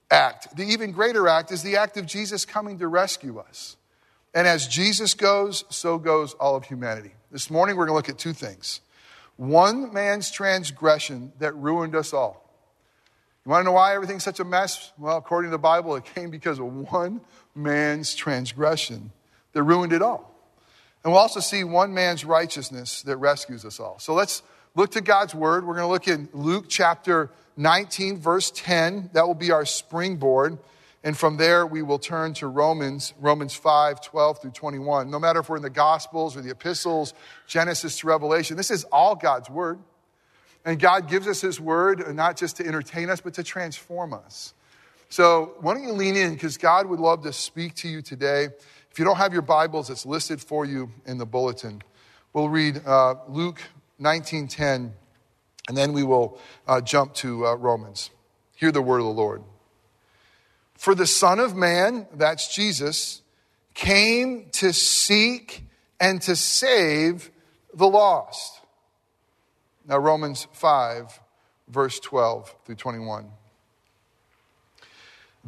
act, 0.10 0.56
the 0.58 0.63
even 0.63 0.92
greater 0.92 1.28
act, 1.28 1.51
is 1.51 1.62
the 1.62 1.78
act 1.78 1.98
of 1.98 2.08
Jesus 2.08 2.44
coming 2.44 2.80
to 2.80 2.88
rescue 2.88 3.38
us. 3.38 3.78
And 4.34 4.48
as 4.48 4.68
Jesus 4.68 5.13
goes, 5.13 5.63
so 5.70 6.00
goes 6.00 6.34
all 6.36 6.56
of 6.56 6.66
humanity. 6.66 7.13
This 7.32 7.50
morning, 7.51 7.78
we're 7.78 7.86
going 7.86 7.94
to 7.94 7.98
look 7.98 8.10
at 8.10 8.18
two 8.18 8.34
things. 8.34 8.82
one 9.39 9.94
man's 9.94 10.30
transgression 10.30 11.32
that 11.39 11.56
ruined 11.56 11.96
us 11.96 12.13
all. 12.13 12.46
You 13.46 13.51
want 13.51 13.62
to 13.62 13.66
know 13.66 13.72
why 13.72 13.96
everything's 13.96 14.25
such 14.25 14.42
a 14.42 14.44
mess? 14.44 14.92
Well, 14.98 15.16
according 15.16 15.50
to 15.50 15.51
the 15.51 15.58
Bible, 15.58 15.96
it 15.96 16.04
came 16.04 16.30
because 16.30 16.60
of 16.60 16.66
one 16.66 17.22
man's 17.56 18.13
transgression 18.13 19.12
that 19.53 19.63
ruined 19.63 19.94
it 19.94 20.01
all. 20.01 20.34
And 21.03 21.13
we'll 21.13 21.22
also 21.22 21.39
see 21.39 21.63
one 21.63 21.94
man's 21.94 22.25
righteousness 22.25 23.03
that 23.03 23.18
rescues 23.18 23.63
us 23.65 23.79
all. 23.79 24.00
So 24.00 24.13
let's 24.13 24.44
look 24.75 24.91
to 24.91 25.01
God's 25.01 25.34
word. 25.34 25.65
We're 25.65 25.75
going 25.75 25.88
to 25.88 25.91
look 25.91 26.08
in 26.08 26.29
Luke 26.34 26.65
chapter 26.68 27.32
19, 27.58 28.18
verse 28.18 28.51
10. 28.53 29.12
That 29.13 29.25
will 29.25 29.36
be 29.36 29.51
our 29.51 29.65
springboard. 29.65 30.58
And 31.03 31.18
from 31.18 31.38
there, 31.38 31.65
we 31.65 31.82
will 31.82 32.00
turn 32.00 32.34
to 32.36 32.48
Romans, 32.48 33.13
Romans 33.20 33.53
5, 33.53 34.01
12 34.01 34.41
through 34.41 34.51
21. 34.51 35.10
No 35.10 35.20
matter 35.20 35.39
if 35.39 35.48
we're 35.48 35.56
in 35.56 35.63
the 35.63 35.70
Gospels 35.70 36.36
or 36.36 36.41
the 36.41 36.51
epistles, 36.51 37.13
Genesis 37.48 38.00
to 38.00 38.08
Revelation, 38.08 38.58
this 38.58 38.70
is 38.70 38.84
all 38.86 39.15
God's 39.15 39.50
word. 39.50 39.79
And 40.65 40.77
God 40.77 41.08
gives 41.08 41.25
us 41.27 41.39
his 41.39 41.60
word 41.60 42.03
uh, 42.03 42.12
not 42.12 42.36
just 42.36 42.58
to 42.58 42.65
entertain 42.65 43.10
us, 43.10 43.22
but 43.22 43.36
to 43.36 43.44
transform 43.44 44.13
us. 44.13 44.53
So 45.08 45.56
why 45.62 45.74
don't 45.74 45.84
you 45.84 45.94
lean 45.94 46.15
in 46.15 46.34
because 46.34 46.58
God 46.58 46.88
would 46.88 47.00
love 47.00 47.24
to 47.24 47.34
speak 47.34 47.75
to 47.75 47.88
you 47.88 48.01
today. 48.01 48.50
If 49.00 49.01
you 49.01 49.06
don't 49.06 49.15
have 49.15 49.32
your 49.32 49.41
Bibles, 49.41 49.89
it's 49.89 50.06
listed 50.06 50.41
for 50.41 50.65
you 50.65 50.91
in 51.06 51.20
the 51.20 51.25
bulletin. 51.25 51.82
We'll 52.34 52.50
read 52.50 52.86
uh, 52.86 53.15
Luke 53.29 53.62
19:10, 53.98 54.91
and 55.70 55.77
then 55.77 55.94
we 55.94 56.03
will 56.03 56.38
uh, 56.68 56.82
jump 56.82 57.13
to 57.13 57.48
uh, 57.48 57.56
Romans. 57.56 58.10
Hear 58.58 58.74
the 58.74 58.82
word 58.82 58.98
of 58.98 59.06
the 59.06 59.13
Lord. 59.13 59.41
For 60.75 60.96
the 60.96 61.08
Son 61.08 61.39
of 61.39 61.56
Man, 61.56 62.08
that's 62.13 62.53
Jesus, 62.53 63.22
came 63.74 64.50
to 64.56 64.74
seek 64.74 65.63
and 66.01 66.22
to 66.24 66.36
save 66.36 67.32
the 67.74 67.88
lost. 67.88 68.60
Now, 69.88 70.00
Romans 70.00 70.46
5, 70.51 71.22
verse 71.70 72.01
12 72.01 72.53
through 72.65 72.75
21. 72.75 73.32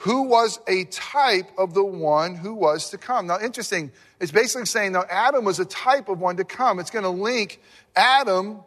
who 0.00 0.22
was 0.22 0.58
a 0.66 0.84
type 0.84 1.50
of 1.58 1.74
the 1.74 1.84
one 1.84 2.34
who 2.34 2.54
was 2.54 2.88
to 2.88 2.96
come. 2.96 3.26
Now, 3.26 3.38
interesting, 3.38 3.92
it's 4.18 4.32
basically 4.32 4.64
saying 4.64 4.92
now 4.92 5.04
Adam 5.10 5.44
was 5.44 5.60
a 5.60 5.66
type 5.66 6.08
of 6.08 6.18
one 6.18 6.38
to 6.38 6.44
come. 6.44 6.78
It's 6.78 6.90
going 6.90 7.02
to 7.02 7.10
link 7.10 7.60
Adam 7.94 8.60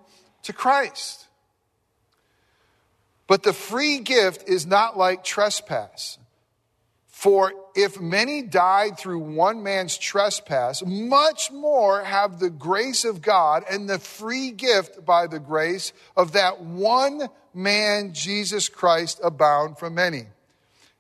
to 0.43 0.53
Christ. 0.53 1.25
But 3.25 3.41
the 3.41 3.51
free 3.51 3.97
gift 3.97 4.47
is 4.47 4.67
not 4.67 4.95
like 4.95 5.23
trespass. 5.23 6.19
For 7.07 7.51
if 7.75 7.99
many 7.99 8.43
died 8.43 8.99
through 8.99 9.19
one 9.19 9.63
man's 9.63 9.97
trespass, 9.97 10.83
much 10.85 11.51
more 11.51 12.03
have 12.03 12.39
the 12.39 12.51
grace 12.51 13.05
of 13.05 13.23
God 13.23 13.63
and 13.67 13.89
the 13.89 13.97
free 13.97 14.51
gift 14.51 15.03
by 15.03 15.25
the 15.25 15.39
grace 15.39 15.93
of 16.15 16.33
that 16.33 16.61
one 16.61 17.27
man, 17.55 18.13
Jesus 18.13 18.69
Christ, 18.69 19.19
abound 19.23 19.79
for 19.79 19.89
many. 19.89 20.27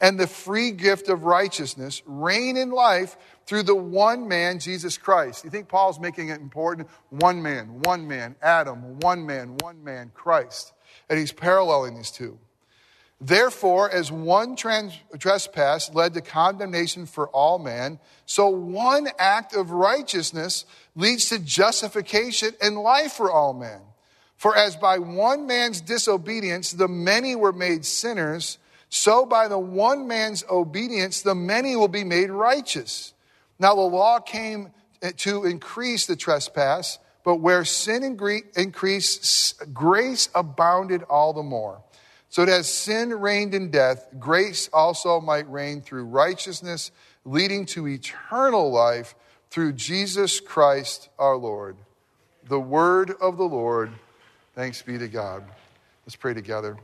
and 0.00 0.18
the 0.18 0.26
free 0.26 0.70
gift 0.70 1.08
of 1.08 1.24
righteousness 1.24 2.02
reign 2.06 2.56
in 2.56 2.70
life 2.70 3.16
through 3.46 3.64
the 3.64 3.74
one 3.74 4.28
man, 4.28 4.58
Jesus 4.58 4.96
Christ. 4.96 5.44
You 5.44 5.50
think 5.50 5.68
Paul's 5.68 6.00
making 6.00 6.30
it 6.30 6.40
important? 6.40 6.88
One 7.10 7.42
man, 7.42 7.82
one 7.82 8.08
man, 8.08 8.36
Adam, 8.40 8.98
one 9.00 9.26
man, 9.26 9.56
one 9.58 9.84
man, 9.84 10.10
Christ. 10.14 10.72
And 11.08 11.18
he's 11.18 11.32
paralleling 11.32 11.96
these 11.96 12.10
two. 12.10 12.38
Therefore, 13.20 13.90
as 13.90 14.10
one 14.10 14.56
trans- 14.56 14.98
trespass 15.18 15.92
led 15.92 16.14
to 16.14 16.22
condemnation 16.22 17.04
for 17.04 17.28
all 17.28 17.58
men, 17.58 17.98
so 18.24 18.48
one 18.48 19.08
act 19.18 19.54
of 19.54 19.72
righteousness 19.72 20.64
leads 20.96 21.28
to 21.28 21.38
justification 21.38 22.54
and 22.62 22.78
life 22.78 23.12
for 23.12 23.30
all 23.30 23.52
men. 23.52 23.82
For 24.36 24.56
as 24.56 24.74
by 24.74 24.96
one 24.96 25.46
man's 25.46 25.82
disobedience 25.82 26.72
the 26.72 26.88
many 26.88 27.36
were 27.36 27.52
made 27.52 27.84
sinners, 27.84 28.56
so 28.90 29.24
by 29.24 29.48
the 29.48 29.58
one 29.58 30.06
man's 30.06 30.44
obedience 30.50 31.22
the 31.22 31.34
many 31.34 31.76
will 31.76 31.88
be 31.88 32.04
made 32.04 32.30
righteous. 32.30 33.14
Now 33.58 33.74
the 33.74 33.80
law 33.80 34.20
came 34.20 34.72
to 35.18 35.44
increase 35.44 36.06
the 36.06 36.16
trespass, 36.16 36.98
but 37.24 37.36
where 37.36 37.64
sin 37.64 38.02
increased, 38.02 39.72
grace 39.72 40.28
abounded 40.34 41.02
all 41.04 41.32
the 41.32 41.42
more 41.42 41.82
so 42.30 42.44
that 42.44 42.52
as 42.60 42.72
sin 42.72 43.10
reigned 43.10 43.54
in 43.54 43.70
death, 43.70 44.06
grace 44.18 44.70
also 44.72 45.20
might 45.20 45.50
reign 45.50 45.82
through 45.82 46.04
righteousness, 46.04 46.92
leading 47.24 47.66
to 47.66 47.88
eternal 47.88 48.70
life 48.70 49.16
through 49.50 49.72
Jesus 49.72 50.38
Christ 50.38 51.08
our 51.18 51.36
Lord. 51.36 51.76
The 52.48 52.60
word 52.60 53.10
of 53.20 53.36
the 53.36 53.44
Lord. 53.44 53.90
Thanks 54.54 54.80
be 54.80 54.96
to 54.96 55.08
God. 55.08 55.44
Let's 56.06 56.14
pray 56.14 56.32
together. 56.32 56.76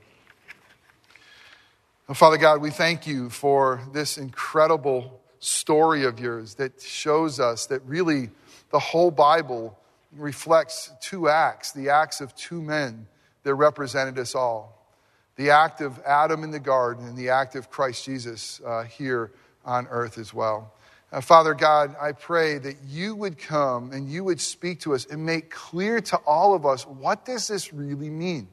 Father 2.14 2.36
God, 2.36 2.60
we 2.60 2.70
thank 2.70 3.08
you 3.08 3.30
for 3.30 3.82
this 3.92 4.16
incredible 4.16 5.20
story 5.40 6.04
of 6.04 6.20
yours 6.20 6.54
that 6.54 6.80
shows 6.80 7.40
us 7.40 7.66
that 7.66 7.82
really 7.84 8.30
the 8.70 8.78
whole 8.78 9.10
Bible 9.10 9.76
reflects 10.12 10.92
two 11.00 11.28
acts 11.28 11.72
the 11.72 11.90
acts 11.90 12.20
of 12.20 12.32
two 12.36 12.62
men 12.62 13.08
that 13.42 13.54
represented 13.54 14.20
us 14.20 14.36
all 14.36 14.88
the 15.34 15.50
act 15.50 15.80
of 15.80 16.00
Adam 16.06 16.44
in 16.44 16.52
the 16.52 16.60
garden 16.60 17.06
and 17.08 17.16
the 17.16 17.30
act 17.30 17.56
of 17.56 17.70
Christ 17.70 18.04
Jesus 18.04 18.60
uh, 18.64 18.84
here 18.84 19.32
on 19.64 19.88
earth 19.88 20.16
as 20.16 20.32
well. 20.32 20.72
Uh, 21.10 21.20
Father 21.20 21.54
God, 21.54 21.96
I 22.00 22.12
pray 22.12 22.58
that 22.58 22.76
you 22.86 23.16
would 23.16 23.36
come 23.36 23.90
and 23.90 24.08
you 24.08 24.22
would 24.22 24.40
speak 24.40 24.80
to 24.80 24.94
us 24.94 25.06
and 25.06 25.26
make 25.26 25.50
clear 25.50 26.00
to 26.02 26.16
all 26.18 26.54
of 26.54 26.64
us 26.64 26.86
what 26.86 27.24
does 27.24 27.48
this 27.48 27.72
really 27.72 28.10
mean? 28.10 28.46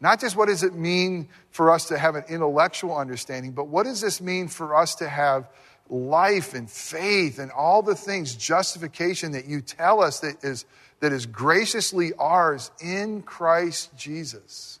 Not 0.00 0.20
just 0.20 0.36
what 0.36 0.46
does 0.46 0.62
it 0.62 0.74
mean 0.74 1.28
for 1.50 1.70
us 1.70 1.88
to 1.88 1.98
have 1.98 2.14
an 2.14 2.24
intellectual 2.28 2.96
understanding, 2.96 3.52
but 3.52 3.66
what 3.66 3.84
does 3.84 4.00
this 4.00 4.20
mean 4.20 4.48
for 4.48 4.76
us 4.76 4.94
to 4.96 5.08
have 5.08 5.48
life 5.90 6.54
and 6.54 6.70
faith 6.70 7.38
and 7.38 7.50
all 7.50 7.82
the 7.82 7.94
things, 7.94 8.34
justification 8.34 9.32
that 9.32 9.46
you 9.46 9.60
tell 9.60 10.02
us 10.02 10.20
that 10.20 10.44
is, 10.44 10.64
that 11.00 11.12
is 11.12 11.26
graciously 11.26 12.12
ours 12.18 12.70
in 12.80 13.22
Christ 13.22 13.96
Jesus. 13.96 14.78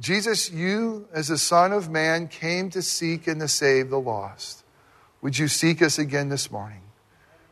Jesus, 0.00 0.50
you, 0.50 1.06
as 1.12 1.28
the 1.28 1.38
Son 1.38 1.72
of 1.72 1.88
Man, 1.88 2.26
came 2.26 2.68
to 2.70 2.82
seek 2.82 3.26
and 3.28 3.40
to 3.40 3.48
save 3.48 3.90
the 3.90 4.00
lost. 4.00 4.64
Would 5.22 5.38
you 5.38 5.48
seek 5.48 5.80
us 5.82 5.98
again 5.98 6.28
this 6.28 6.50
morning? 6.50 6.83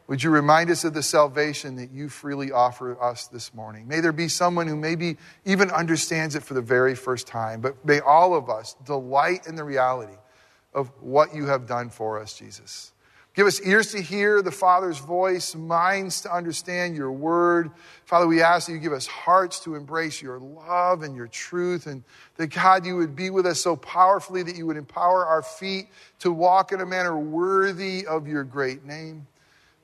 Would 0.09 0.23
you 0.23 0.31
remind 0.31 0.71
us 0.71 0.85
of 0.85 0.95
the 0.95 1.03
salvation 1.03 1.77
that 1.77 1.91
you 1.91 2.09
freely 2.09 2.53
offer 2.53 3.01
us 3.03 3.29
this 3.29 3.55
morning? 3.55 3.87
May 3.87 4.01
there 4.01 4.13
be 4.13 4.29
someone 4.29 4.67
who 4.67 4.77
maybe 4.77 5.17
even 5.45 5.71
understands 5.71 6.35
it 6.35 6.43
for 6.43 6.55
the 6.55 6.63
very 6.63 6.95
first 6.95 7.27
time, 7.27 7.61
but 7.61 7.85
may 7.85 8.01
all 8.01 8.35
of 8.35 8.51
us 8.51 8.75
delight 8.85 9.47
in 9.47 9.55
the 9.55 9.65
reality 9.65 10.17
of 10.75 10.91
what 11.01 11.35
you 11.35 11.47
have 11.47 11.67
done 11.67 11.89
for 11.89 12.21
us, 12.21 12.37
Jesus. 12.37 12.93
Give 13.35 13.47
us 13.47 13.63
ears 13.63 13.93
to 13.93 14.03
hear 14.03 14.43
the 14.43 14.51
Father's 14.51 14.99
voice, 14.99 15.55
minds 15.55 16.21
to 16.23 16.35
understand 16.35 16.95
your 16.95 17.11
word. 17.11 17.71
Father, 18.05 18.27
we 18.27 18.43
ask 18.43 18.67
that 18.67 18.75
you 18.75 18.79
give 18.79 18.93
us 18.93 19.07
hearts 19.07 19.61
to 19.61 19.75
embrace 19.75 20.21
your 20.21 20.39
love 20.39 21.03
and 21.03 21.17
your 21.17 21.29
truth, 21.29 21.87
and 21.87 22.05
that 22.37 22.49
God, 22.49 22.85
you 22.85 22.97
would 22.97 23.17
be 23.17 23.31
with 23.31 23.47
us 23.47 23.59
so 23.59 23.75
powerfully 23.75 24.43
that 24.43 24.57
you 24.57 24.67
would 24.67 24.77
empower 24.77 25.25
our 25.25 25.41
feet 25.41 25.87
to 26.19 26.31
walk 26.31 26.73
in 26.73 26.83
a 26.83 26.87
manner 26.87 27.19
worthy 27.19 28.07
of 28.07 28.29
your 28.29 28.45
great 28.45 28.85
name. 28.85 29.27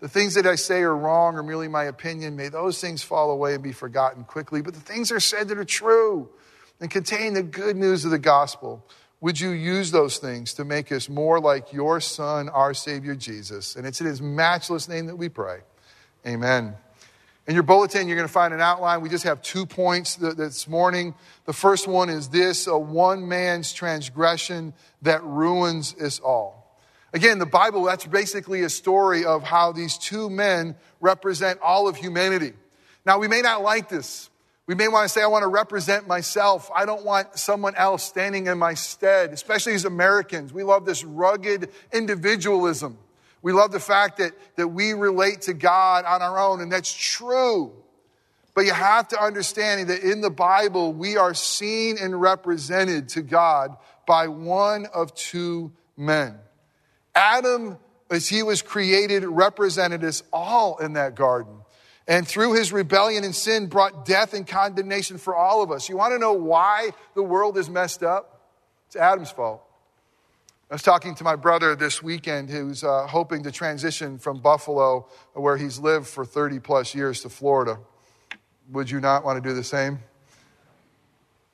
The 0.01 0.09
things 0.09 0.35
that 0.35 0.47
I 0.47 0.55
say 0.55 0.83
are 0.83 0.97
wrong 0.97 1.37
or 1.37 1.43
merely 1.43 1.69
my 1.69 1.85
opinion, 1.85 2.37
may 2.37 2.49
those 2.49 2.81
things 2.81 3.03
fall 3.03 3.31
away 3.31 3.55
and 3.55 3.63
be 3.63 3.73
forgotten 3.73 4.25
quickly. 4.25 4.63
But 4.63 4.75
the 4.75 4.81
things 4.81 5.11
are 5.11 5.21
said 5.21 5.49
that 5.49 5.59
are 5.59 5.65
true 5.65 6.29
and 6.81 6.91
contain 6.91 7.35
the 7.35 7.43
good 7.43 7.77
news 7.77 8.05
of 8.05 8.11
the 8.11 8.19
gospel 8.19 8.85
would 9.21 9.41
you 9.41 9.51
use 9.51 9.91
those 9.91 10.19
things 10.19 10.55
to 10.55 10.65
make 10.65 10.93
us 10.93 11.09
more 11.09 11.41
like 11.41 11.73
your 11.73 12.01
Son, 12.01 12.49
our 12.49 12.73
Savior 12.73 13.17
Jesus? 13.17 13.75
And 13.75 13.85
it's 13.85 14.01
in 14.01 14.07
His 14.07 14.23
matchless 14.23 14.89
name 14.89 15.07
that 15.07 15.17
we 15.17 15.29
pray. 15.29 15.59
Amen. 16.27 16.75
In 17.49 17.55
your 17.55 17.65
bulletin, 17.65 18.07
you're 18.07 18.17
going 18.17 18.29
to 18.29 18.33
find 18.33 18.55
an 18.55 18.61
outline. 18.61 19.01
We 19.01 19.09
just 19.09 19.25
have 19.25 19.43
two 19.43 19.67
points 19.67 20.17
this 20.17 20.69
morning. 20.69 21.15
The 21.47 21.53
first 21.53 21.89
one 21.89 22.11
is 22.11 22.29
this 22.29 22.67
a 22.67 22.79
one 22.79 23.27
man's 23.27 23.73
transgression 23.73 24.75
that 25.03 25.25
ruins 25.25 25.95
us 26.01 26.21
all. 26.21 26.58
Again, 27.13 27.39
the 27.39 27.47
Bible, 27.47 27.85
that's 27.85 28.07
basically 28.07 28.63
a 28.63 28.69
story 28.69 29.25
of 29.25 29.43
how 29.43 29.73
these 29.73 29.97
two 29.97 30.29
men 30.29 30.77
represent 31.01 31.61
all 31.63 31.89
of 31.89 31.97
humanity. 31.97 32.53
Now, 33.07 33.19
we 33.19 33.29
may 33.29 33.41
not 33.41 33.63
like 33.63 33.89
this. 33.89 34.29
We 34.67 34.75
may 34.75 34.89
want 34.89 35.05
to 35.05 35.09
say, 35.09 35.23
I 35.23 35.29
want 35.29 35.45
to 35.45 35.49
represent 35.49 36.07
myself. 36.07 36.71
I 36.75 36.85
don't 36.85 37.03
want 37.03 37.39
someone 37.39 37.75
else 37.75 38.03
standing 38.03 38.49
in 38.49 38.59
my 38.59 38.75
stead, 38.75 39.33
especially 39.33 39.73
as 39.73 39.87
Americans. 39.87 40.53
We 40.53 40.63
love 40.63 40.85
this 40.85 41.03
rugged 41.03 41.71
individualism. 41.91 42.99
We 43.41 43.53
love 43.53 43.73
the 43.73 43.81
fact 43.81 44.19
that, 44.19 44.33
that 44.57 44.69
we 44.69 44.93
relate 44.93 45.43
to 45.43 45.55
God 45.55 46.05
on 46.05 46.21
our 46.21 46.39
own, 46.39 46.61
and 46.61 46.71
that's 46.71 46.93
true. 46.93 47.73
But 48.55 48.67
you 48.67 48.73
have 48.73 49.09
to 49.09 49.23
understand 49.23 49.89
that 49.89 50.03
in 50.03 50.21
the 50.21 50.31
Bible, 50.31 50.93
we 50.93 51.17
are 51.17 51.33
seen 51.33 51.97
and 51.99 52.21
represented 52.21 53.09
to 53.11 53.23
God 53.23 53.75
by 54.07 54.29
one 54.29 54.87
of 54.93 55.15
two 55.15 55.73
men. 55.97 56.39
Adam, 57.15 57.79
as 58.11 58.29
he 58.29 58.43
was 58.43 58.63
created, 58.63 59.25
represented 59.25 60.05
us 60.05 60.23
all 60.33 60.79
in 60.79 60.95
that 60.95 61.15
garden 61.15 61.59
and 62.09 62.27
through 62.27 62.55
his 62.55 62.73
rebellion 62.73 63.23
and 63.23 63.37
sin 63.37 63.67
brought 63.67 64.07
death 64.07 64.33
and 64.33 64.47
condemnation 64.47 65.19
for 65.19 65.37
all 65.37 65.63
of 65.63 65.71
us. 65.71 65.91
You 65.91 65.99
want 65.99 66.15
to 66.15 66.19
know 66.19 66.33
why 66.33 66.91
the 67.15 67.23
world 67.23 67.59
is 67.59 67.69
messed 67.69 68.03
up? 68.03 68.51
It's 68.87 68.97
Adam's 68.97 69.31
fault. 69.31 69.63
I 70.71 70.75
was 70.75 70.83
talking 70.83 71.15
to 71.17 71.25
my 71.25 71.37
brother 71.37 71.77
this 71.77 72.03
weekend 72.03 72.49
who's 72.49 72.83
uh, 72.83 73.07
hoping 73.07 73.43
to 73.43 73.53
transition 73.53 74.19
from 74.19 74.41
Buffalo, 74.41 75.07
where 75.35 75.59
he's 75.59 75.79
lived 75.79 76.07
for 76.07 76.25
30 76.25 76.61
plus 76.61 76.95
years, 76.95 77.23
to 77.23 77.29
Florida. 77.29 77.79
Would 78.71 78.91
you 78.91 79.01
not 79.01 79.25
want 79.25 79.43
to 79.43 79.47
do 79.47 79.55
the 79.55 79.65
same? 79.65 79.99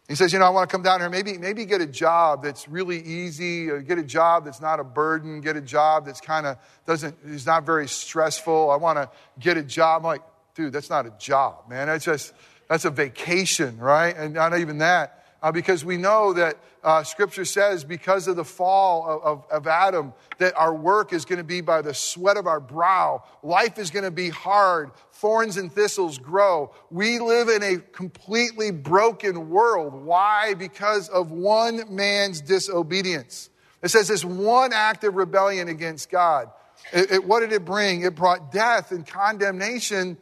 He 0.08 0.14
says, 0.14 0.32
You 0.32 0.38
know, 0.38 0.44
I 0.44 0.50
want 0.50 0.68
to 0.68 0.72
come 0.72 0.82
down 0.82 1.00
here, 1.00 1.08
maybe, 1.08 1.38
maybe 1.38 1.64
get 1.64 1.80
a 1.80 1.86
job 1.86 2.42
that's 2.42 2.68
really 2.68 3.00
easy, 3.00 3.66
get 3.82 3.98
a 3.98 4.02
job 4.02 4.44
that's 4.44 4.60
not 4.60 4.80
a 4.80 4.84
burden, 4.84 5.40
get 5.40 5.56
a 5.56 5.60
job 5.60 6.04
that's 6.04 6.20
kind 6.20 6.46
of 6.46 6.58
doesn't, 6.86 7.16
is 7.24 7.46
not 7.46 7.64
very 7.64 7.88
stressful. 7.88 8.70
I 8.70 8.76
want 8.76 8.98
to 8.98 9.10
get 9.38 9.56
a 9.56 9.62
job. 9.62 10.02
I'm 10.02 10.06
like, 10.06 10.22
dude, 10.54 10.72
that's 10.72 10.90
not 10.90 11.06
a 11.06 11.12
job, 11.18 11.70
man. 11.70 11.86
That's 11.86 12.04
just, 12.04 12.34
that's 12.68 12.84
a 12.84 12.90
vacation, 12.90 13.78
right? 13.78 14.14
And 14.16 14.34
not 14.34 14.58
even 14.58 14.78
that. 14.78 15.23
Uh, 15.44 15.52
because 15.52 15.84
we 15.84 15.98
know 15.98 16.32
that 16.32 16.56
uh, 16.82 17.02
Scripture 17.02 17.44
says, 17.44 17.84
because 17.84 18.28
of 18.28 18.36
the 18.36 18.44
fall 18.46 19.06
of, 19.06 19.22
of, 19.22 19.50
of 19.50 19.66
Adam, 19.66 20.14
that 20.38 20.56
our 20.56 20.74
work 20.74 21.12
is 21.12 21.26
going 21.26 21.36
to 21.36 21.44
be 21.44 21.60
by 21.60 21.82
the 21.82 21.92
sweat 21.92 22.38
of 22.38 22.46
our 22.46 22.60
brow. 22.60 23.22
Life 23.42 23.78
is 23.78 23.90
going 23.90 24.06
to 24.06 24.10
be 24.10 24.30
hard. 24.30 24.90
Thorns 25.12 25.58
and 25.58 25.70
thistles 25.70 26.16
grow. 26.16 26.72
We 26.90 27.18
live 27.18 27.50
in 27.50 27.62
a 27.62 27.76
completely 27.76 28.70
broken 28.70 29.50
world. 29.50 29.92
Why? 29.92 30.54
Because 30.54 31.10
of 31.10 31.30
one 31.30 31.94
man's 31.94 32.40
disobedience. 32.40 33.50
It 33.82 33.90
says 33.90 34.08
this 34.08 34.24
one 34.24 34.72
act 34.72 35.04
of 35.04 35.14
rebellion 35.14 35.68
against 35.68 36.10
God. 36.10 36.48
It, 36.90 37.10
it, 37.10 37.24
what 37.24 37.40
did 37.40 37.52
it 37.52 37.66
bring? 37.66 38.00
It 38.00 38.14
brought 38.14 38.50
death 38.50 38.92
and 38.92 39.06
condemnation 39.06 40.16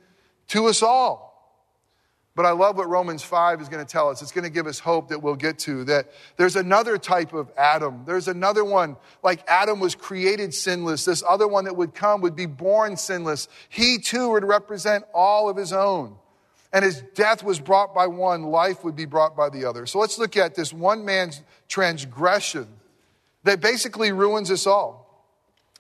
to 0.49 0.67
us 0.67 0.83
all. 0.83 1.32
But 2.35 2.47
I 2.47 2.53
love 2.53 2.79
what 2.79 2.89
Romans 2.89 3.23
5 3.23 3.61
is 3.61 3.69
going 3.69 3.85
to 3.85 3.91
tell 3.91 4.09
us. 4.09 4.23
It's 4.23 4.33
going 4.33 4.45
to 4.45 4.51
give 4.51 4.67
us 4.67 4.79
hope 4.79 5.09
that 5.09 5.23
we'll 5.23 5.37
get 5.37 5.59
to 5.61 5.85
that 5.85 6.11
there's 6.39 6.57
another 6.57 6.97
type 6.97 7.35
of 7.35 7.51
Adam. 7.59 8.05
There's 8.07 8.27
another 8.27 8.65
one, 8.65 8.97
like 9.23 9.45
Adam 9.47 9.81
was 9.81 9.95
created 9.95 10.55
sinless. 10.55 11.05
This 11.05 11.23
other 11.29 11.47
one 11.47 11.67
that 11.67 11.77
would 11.77 11.95
come 11.95 12.23
would 12.23 12.35
be 12.35 12.47
born 12.47 12.97
sinless. 12.97 13.49
He 13.69 13.99
too 13.99 14.31
would 14.31 14.45
represent 14.45 15.05
all 15.13 15.51
of 15.51 15.59
his 15.59 15.75
own. 15.75 16.17
And 16.73 16.83
his 16.83 17.03
death 17.15 17.45
was 17.45 17.61
brought 17.61 17.95
by 17.95 18.07
one, 18.07 18.45
life 18.45 18.83
would 18.83 18.97
be 18.97 19.05
brought 19.05 19.37
by 19.37 19.51
the 19.51 19.67
other. 19.67 19.85
So 19.85 19.99
let's 19.99 20.19
look 20.19 20.39
at 20.39 20.55
this 20.55 20.73
one 20.73 21.05
man's 21.05 21.43
transgression 21.69 22.67
that 23.45 23.61
basically 23.61 24.11
ruins 24.11 24.51
us 24.51 24.67
all. 24.67 25.02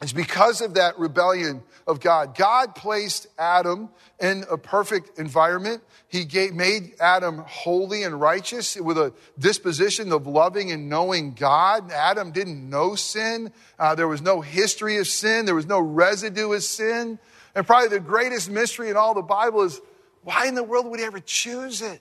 It's 0.03 0.12
because 0.12 0.61
of 0.61 0.75
that 0.75 0.99
rebellion 0.99 1.62
of 1.87 2.01
God. 2.01 2.37
God 2.37 2.75
placed 2.75 3.29
Adam 3.38 3.88
in 4.21 4.45
a 4.51 4.59
perfect 4.59 5.17
environment. 5.19 5.81
He 6.09 6.25
gave, 6.25 6.55
made 6.55 6.95
Adam 7.01 7.45
holy 7.47 8.03
and 8.03 8.21
righteous 8.21 8.75
with 8.77 8.99
a 8.99 9.12
disposition 9.38 10.11
of 10.11 10.27
loving 10.27 10.73
and 10.73 10.88
knowing 10.88 11.35
God. 11.35 11.93
Adam 11.93 12.33
didn't 12.33 12.69
know 12.69 12.97
sin. 12.97 13.53
Uh, 13.79 13.95
there 13.95 14.09
was 14.09 14.21
no 14.21 14.41
history 14.41 14.97
of 14.97 15.07
sin. 15.07 15.47
There 15.47 15.55
was 15.55 15.67
no 15.67 15.79
residue 15.79 16.53
of 16.53 16.65
sin. 16.65 17.21
And 17.55 17.65
probably 17.65 17.88
the 17.88 18.01
greatest 18.01 18.51
mystery 18.51 18.91
in 18.91 18.97
all 18.97 19.15
the 19.15 19.23
Bible 19.23 19.62
is 19.62 19.81
why 20.25 20.49
in 20.49 20.57
the 20.57 20.65
world 20.65 20.87
would 20.87 20.99
he 20.99 21.07
ever 21.07 21.21
choose 21.21 21.81
it? 21.81 22.01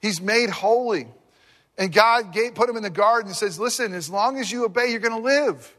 He's 0.00 0.20
made 0.20 0.50
holy. 0.50 1.06
And 1.78 1.92
God 1.92 2.32
gave, 2.32 2.54
put 2.54 2.68
him 2.68 2.76
in 2.76 2.82
the 2.82 2.90
garden 2.90 3.28
and 3.28 3.36
says, 3.36 3.58
listen, 3.58 3.94
as 3.94 4.10
long 4.10 4.38
as 4.38 4.50
you 4.50 4.64
obey, 4.64 4.90
you're 4.90 5.00
going 5.00 5.22
to 5.22 5.24
live. 5.24 5.73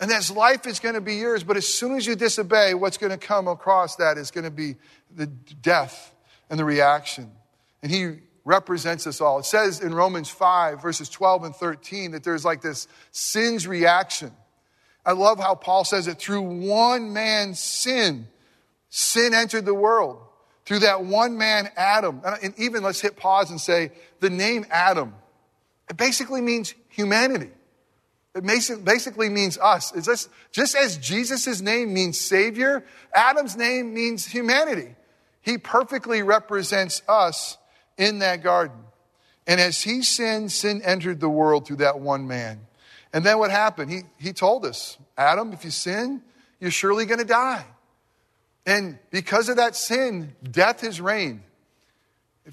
And 0.00 0.10
this 0.10 0.30
life 0.30 0.66
is 0.66 0.80
going 0.80 0.94
to 0.94 1.00
be 1.02 1.16
yours, 1.16 1.44
but 1.44 1.58
as 1.58 1.68
soon 1.68 1.96
as 1.96 2.06
you 2.06 2.16
disobey, 2.16 2.72
what's 2.72 2.96
going 2.96 3.12
to 3.12 3.18
come 3.18 3.46
across 3.46 3.96
that 3.96 4.16
is 4.16 4.30
going 4.30 4.44
to 4.44 4.50
be 4.50 4.76
the 5.14 5.26
death 5.26 6.14
and 6.48 6.58
the 6.58 6.64
reaction. 6.64 7.30
And 7.82 7.92
he 7.92 8.20
represents 8.46 9.06
us 9.06 9.20
all. 9.20 9.40
It 9.40 9.44
says 9.44 9.80
in 9.80 9.94
Romans 9.94 10.30
5, 10.30 10.80
verses 10.80 11.10
12 11.10 11.44
and 11.44 11.54
13, 11.54 12.12
that 12.12 12.24
there's 12.24 12.46
like 12.46 12.62
this 12.62 12.88
sin's 13.12 13.66
reaction. 13.66 14.32
I 15.04 15.12
love 15.12 15.38
how 15.38 15.54
Paul 15.54 15.84
says 15.84 16.08
it 16.08 16.18
through 16.18 16.42
one 16.42 17.12
man's 17.12 17.60
sin, 17.60 18.26
sin 18.88 19.34
entered 19.34 19.66
the 19.66 19.74
world. 19.74 20.22
Through 20.64 20.80
that 20.80 21.04
one 21.04 21.36
man, 21.36 21.68
Adam. 21.76 22.22
And 22.42 22.54
even 22.56 22.82
let's 22.82 23.00
hit 23.00 23.16
pause 23.16 23.50
and 23.50 23.60
say 23.60 23.90
the 24.20 24.30
name 24.30 24.64
Adam, 24.70 25.14
it 25.88 25.96
basically 25.96 26.40
means 26.40 26.74
humanity. 26.88 27.50
It 28.34 28.44
basically 28.84 29.28
means 29.28 29.58
us. 29.58 29.92
It's 29.94 30.06
just, 30.06 30.28
just 30.52 30.76
as 30.76 30.98
Jesus' 30.98 31.60
name 31.60 31.92
means 31.92 32.18
Savior, 32.18 32.84
Adam's 33.12 33.56
name 33.56 33.92
means 33.92 34.26
humanity. 34.26 34.94
He 35.42 35.58
perfectly 35.58 36.22
represents 36.22 37.02
us 37.08 37.58
in 37.98 38.20
that 38.20 38.42
garden. 38.42 38.78
And 39.46 39.60
as 39.60 39.80
he 39.80 40.02
sinned, 40.02 40.52
sin 40.52 40.80
entered 40.82 41.18
the 41.18 41.28
world 41.28 41.66
through 41.66 41.76
that 41.76 41.98
one 41.98 42.28
man. 42.28 42.60
And 43.12 43.24
then 43.24 43.38
what 43.38 43.50
happened? 43.50 43.90
He, 43.90 44.02
he 44.18 44.32
told 44.32 44.64
us, 44.64 44.96
Adam, 45.18 45.52
if 45.52 45.64
you 45.64 45.70
sin, 45.70 46.22
you're 46.60 46.70
surely 46.70 47.06
going 47.06 47.18
to 47.18 47.24
die. 47.24 47.64
And 48.64 48.98
because 49.10 49.48
of 49.48 49.56
that 49.56 49.74
sin, 49.74 50.36
death 50.48 50.82
has 50.82 51.00
reigned. 51.00 51.42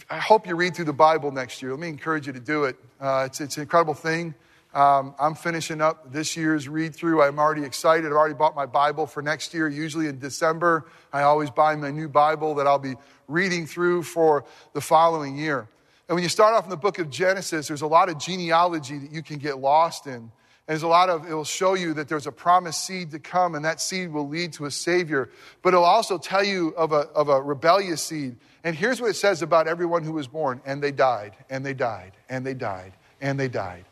I 0.10 0.18
hope 0.18 0.48
you 0.48 0.56
read 0.56 0.76
through 0.76 0.86
the 0.86 0.94
Bible 0.94 1.32
next 1.32 1.62
year. 1.62 1.72
Let 1.72 1.80
me 1.80 1.90
encourage 1.90 2.26
you 2.26 2.34
to 2.34 2.40
do 2.40 2.64
it. 2.64 2.78
Uh, 3.00 3.24
it's, 3.28 3.42
it's 3.42 3.58
an 3.58 3.64
incredible 3.64 3.94
thing. 3.94 4.34
Um, 4.74 5.16
I'm 5.20 5.34
finishing 5.34 5.82
up 5.82 6.12
this 6.12 6.36
year's 6.36 6.68
read 6.68 6.94
through. 6.94 7.22
I'm 7.22 7.40
already 7.40 7.64
excited. 7.64 8.06
I've 8.06 8.14
already 8.14 8.36
bought 8.36 8.56
my 8.56 8.66
Bible 8.66 9.08
for 9.08 9.22
next 9.22 9.54
year. 9.54 9.68
Usually 9.68 10.08
in 10.08 10.20
December, 10.20 10.86
I 11.12 11.24
always 11.24 11.50
buy 11.50 11.76
my 11.76 11.90
new 11.90 12.10
Bible 12.10 12.56
that 12.56 12.68
I'll 12.68 12.78
be 12.78 12.96
reading 13.28 13.66
through 13.66 14.04
for 14.04 14.46
the 14.74 14.82
following 14.82 15.38
year. 15.38 15.68
And 16.08 16.16
when 16.16 16.24
you 16.24 16.30
start 16.30 16.54
off 16.54 16.64
in 16.66 16.70
the 16.70 16.78
book 16.78 17.00
of 17.00 17.10
Genesis, 17.10 17.68
there's 17.68 17.82
a 17.82 17.88
lot 17.88 18.10
of 18.10 18.18
genealogy 18.18 18.98
that 19.00 19.12
you 19.12 19.24
can 19.24 19.38
get 19.38 19.58
lost 19.60 20.06
in. 20.06 20.14
And 20.14 20.32
there's 20.68 20.84
a 20.84 20.88
lot 20.88 21.10
of, 21.10 21.26
it 21.30 21.34
will 21.34 21.44
show 21.44 21.74
you 21.74 21.94
that 21.96 22.08
there's 22.08 22.28
a 22.28 22.32
promised 22.32 22.86
seed 22.86 23.12
to 23.12 23.20
come, 23.20 23.56
and 23.56 23.64
that 23.66 23.82
seed 23.82 24.12
will 24.12 24.28
lead 24.28 24.54
to 24.54 24.66
a 24.66 24.72
Savior. 24.72 25.30
But 25.62 25.74
it'll 25.74 25.86
also 25.86 26.18
tell 26.18 26.44
you 26.44 26.70
of 26.78 26.92
a, 26.92 27.08
of 27.16 27.30
a 27.30 27.42
rebellious 27.42 28.02
seed. 28.02 28.36
And 28.64 28.76
here's 28.76 29.02
what 29.02 29.10
it 29.10 29.16
says 29.16 29.42
about 29.42 29.68
everyone 29.68 30.04
who 30.04 30.14
was 30.14 30.28
born 30.28 30.62
and 30.66 30.84
they 30.84 30.92
died, 30.92 31.36
and 31.50 31.66
they 31.66 31.74
died, 31.74 32.12
and 32.30 32.46
they 32.46 32.54
died, 32.54 32.94
and 32.94 32.94
they 32.94 32.94
died 32.94 32.94
and 33.22 33.40
they 33.40 33.48
died. 33.48 33.86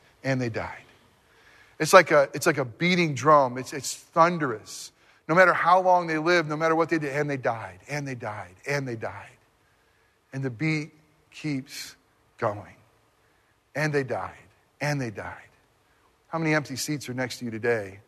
It's 1.79 1.93
like 1.93 2.11
a, 2.11 2.29
it's 2.33 2.45
like 2.45 2.57
a 2.57 2.65
beating 2.65 3.13
drum, 3.15 3.57
it's, 3.57 3.73
it's 3.73 3.95
thunderous. 3.95 4.91
No 5.27 5.35
matter 5.35 5.53
how 5.53 5.81
long 5.81 6.07
they 6.07 6.17
lived, 6.17 6.49
no 6.49 6.55
matter 6.55 6.75
what 6.75 6.89
they 6.89 6.99
did, 6.99 7.13
and 7.13 7.29
they 7.29 7.37
died, 7.37 7.79
and 7.89 8.07
they 8.07 8.15
died, 8.15 8.55
and 8.67 8.87
they 8.87 8.95
died. 8.95 9.29
And 10.33 10.43
the 10.43 10.49
beat 10.49 10.91
keeps 11.31 11.95
going. 12.37 12.75
And 13.75 13.93
they 13.93 14.03
died, 14.03 14.33
and 14.81 15.01
they 15.01 15.09
died. 15.09 15.35
How 16.27 16.37
many 16.37 16.53
empty 16.53 16.75
seats 16.75 17.09
are 17.09 17.13
next 17.13 17.39
to 17.39 17.45
you 17.45 17.51
today 17.51 17.99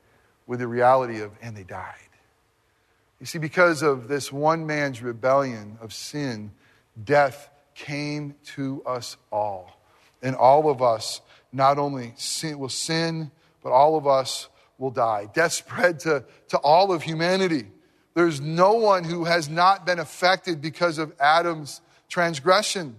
with 0.46 0.60
the 0.60 0.68
reality 0.68 1.22
of, 1.22 1.32
and 1.42 1.56
they 1.56 1.64
died? 1.64 1.96
You 3.20 3.26
see, 3.26 3.40
because 3.40 3.82
of 3.82 4.08
this 4.08 4.32
one 4.32 4.68
man's 4.68 5.02
rebellion 5.02 5.78
of 5.82 5.94
sin, 5.94 6.52
death 7.04 7.50
came 7.74 8.36
to 8.56 8.84
us 8.86 9.18
all. 9.32 9.80
And 10.22 10.36
all 10.36 10.70
of 10.70 10.82
us 10.82 11.22
not 11.52 11.78
only 11.78 12.14
sin, 12.18 12.60
will 12.60 12.70
sin, 12.70 13.32
but 13.64 13.72
all 13.72 13.98
of 13.98 14.08
us 14.08 14.50
will 14.78 14.92
die. 14.92 15.30
Death 15.34 15.54
spread 15.54 16.00
to, 16.02 16.24
to 16.50 16.58
all 16.58 16.92
of 16.92 17.04
humanity. 17.04 17.68
There's 18.14 18.42
no 18.42 18.74
one 18.74 19.04
who 19.04 19.26
has 19.26 19.48
not 19.48 19.86
been 19.86 20.00
affected 20.00 20.62
because 20.62 20.98
of 20.98 21.14
Adam's 21.20 21.82
transgression. 22.10 22.96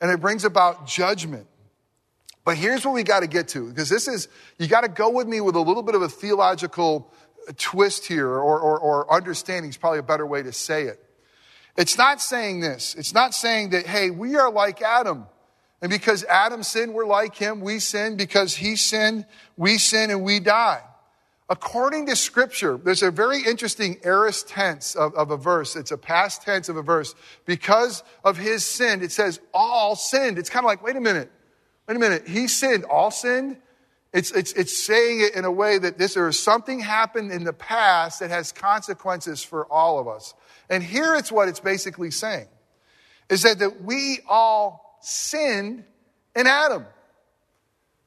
And 0.00 0.10
it 0.10 0.20
brings 0.20 0.44
about 0.44 0.86
judgment. 0.86 1.46
But 2.44 2.56
here's 2.56 2.84
what 2.84 2.94
we 2.94 3.04
got 3.04 3.20
to 3.20 3.26
get 3.26 3.48
to, 3.48 3.68
because 3.68 3.88
this 3.88 4.06
is, 4.06 4.28
you 4.58 4.66
got 4.66 4.82
to 4.82 4.88
go 4.88 5.08
with 5.08 5.26
me 5.26 5.40
with 5.40 5.54
a 5.54 5.60
little 5.60 5.82
bit 5.82 5.94
of 5.94 6.02
a 6.02 6.08
theological 6.08 7.10
twist 7.56 8.06
here, 8.06 8.28
or, 8.28 8.60
or, 8.60 8.78
or 8.78 9.12
understanding 9.12 9.70
is 9.70 9.76
probably 9.76 9.98
a 9.98 10.02
better 10.02 10.26
way 10.26 10.42
to 10.42 10.52
say 10.52 10.84
it. 10.84 11.00
It's 11.76 11.98
not 11.98 12.20
saying 12.20 12.60
this. 12.60 12.94
It's 12.94 13.14
not 13.14 13.34
saying 13.34 13.70
that, 13.70 13.86
hey, 13.86 14.10
we 14.10 14.36
are 14.36 14.50
like 14.50 14.82
Adam. 14.82 15.26
And 15.84 15.90
because 15.90 16.24
Adam 16.24 16.62
sinned, 16.62 16.94
we're 16.94 17.04
like 17.04 17.36
him. 17.36 17.60
We 17.60 17.78
sin 17.78 18.16
because 18.16 18.56
he 18.56 18.74
sinned, 18.74 19.26
we 19.58 19.76
sin 19.76 20.10
and 20.10 20.24
we 20.24 20.40
die. 20.40 20.80
According 21.50 22.06
to 22.06 22.16
scripture, 22.16 22.78
there's 22.82 23.02
a 23.02 23.10
very 23.10 23.42
interesting 23.42 23.98
aorist 24.02 24.48
tense 24.48 24.94
of, 24.94 25.14
of, 25.14 25.30
a 25.30 25.36
verse. 25.36 25.76
It's 25.76 25.90
a 25.90 25.98
past 25.98 26.40
tense 26.40 26.70
of 26.70 26.78
a 26.78 26.82
verse. 26.82 27.14
Because 27.44 28.02
of 28.24 28.38
his 28.38 28.64
sin, 28.64 29.02
it 29.02 29.12
says 29.12 29.40
all 29.52 29.94
sinned. 29.94 30.38
It's 30.38 30.48
kind 30.48 30.64
of 30.64 30.68
like, 30.68 30.82
wait 30.82 30.96
a 30.96 31.02
minute, 31.02 31.30
wait 31.86 31.98
a 31.98 32.00
minute. 32.00 32.26
He 32.26 32.48
sinned, 32.48 32.86
all 32.86 33.10
sinned? 33.10 33.58
It's, 34.14 34.30
it's, 34.30 34.54
it's 34.54 34.74
saying 34.74 35.20
it 35.20 35.34
in 35.34 35.44
a 35.44 35.52
way 35.52 35.76
that 35.76 35.98
this, 35.98 36.16
is 36.16 36.42
something 36.42 36.80
happened 36.80 37.30
in 37.30 37.44
the 37.44 37.52
past 37.52 38.20
that 38.20 38.30
has 38.30 38.52
consequences 38.52 39.42
for 39.42 39.70
all 39.70 39.98
of 39.98 40.08
us. 40.08 40.32
And 40.70 40.82
here 40.82 41.14
it's 41.14 41.30
what 41.30 41.50
it's 41.50 41.60
basically 41.60 42.10
saying 42.10 42.48
is 43.28 43.42
that, 43.42 43.58
that 43.58 43.82
we 43.82 44.20
all 44.26 44.83
sinned 45.04 45.84
in 46.34 46.46
Adam. 46.46 46.86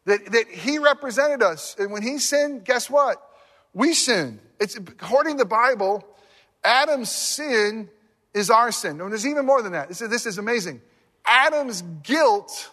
That, 0.06 0.32
that 0.32 0.48
he 0.48 0.78
represented 0.78 1.44
us. 1.44 1.76
And 1.78 1.92
when 1.92 2.02
he 2.02 2.18
sinned, 2.18 2.64
guess 2.64 2.90
what? 2.90 3.22
We 3.74 3.94
sinned. 3.94 4.40
It's 4.60 4.78
according 4.78 5.34
to 5.34 5.40
the 5.40 5.46
Bible, 5.46 6.08
Adam's 6.64 7.12
sin 7.12 7.90
is 8.34 8.50
our 8.50 8.72
sin. 8.72 8.98
No, 8.98 9.10
there's 9.10 9.28
even 9.28 9.46
more 9.46 9.62
than 9.62 9.74
that. 9.74 9.90
This 9.90 10.02
is, 10.02 10.10
this 10.10 10.26
is 10.26 10.38
amazing. 10.38 10.82
Adam's 11.26 11.82
guilt 12.04 12.72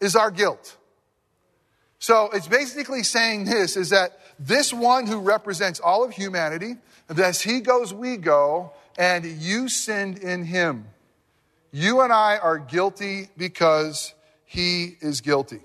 is 0.00 0.14
our 0.14 0.30
guilt. 0.30 0.76
So 1.98 2.30
it's 2.32 2.48
basically 2.48 3.02
saying 3.02 3.44
this 3.44 3.76
is 3.76 3.90
that 3.90 4.18
this 4.38 4.72
one 4.72 5.06
who 5.06 5.20
represents 5.20 5.80
all 5.80 6.04
of 6.04 6.12
humanity, 6.12 6.76
as 7.08 7.42
he 7.42 7.60
goes, 7.60 7.92
we 7.92 8.16
go, 8.16 8.72
and 8.96 9.24
you 9.24 9.68
sinned 9.68 10.18
in 10.18 10.44
him. 10.44 10.86
You 11.72 12.00
and 12.00 12.12
I 12.12 12.38
are 12.38 12.58
guilty 12.58 13.28
because 13.36 14.14
he 14.44 14.96
is 15.00 15.20
guilty. 15.20 15.60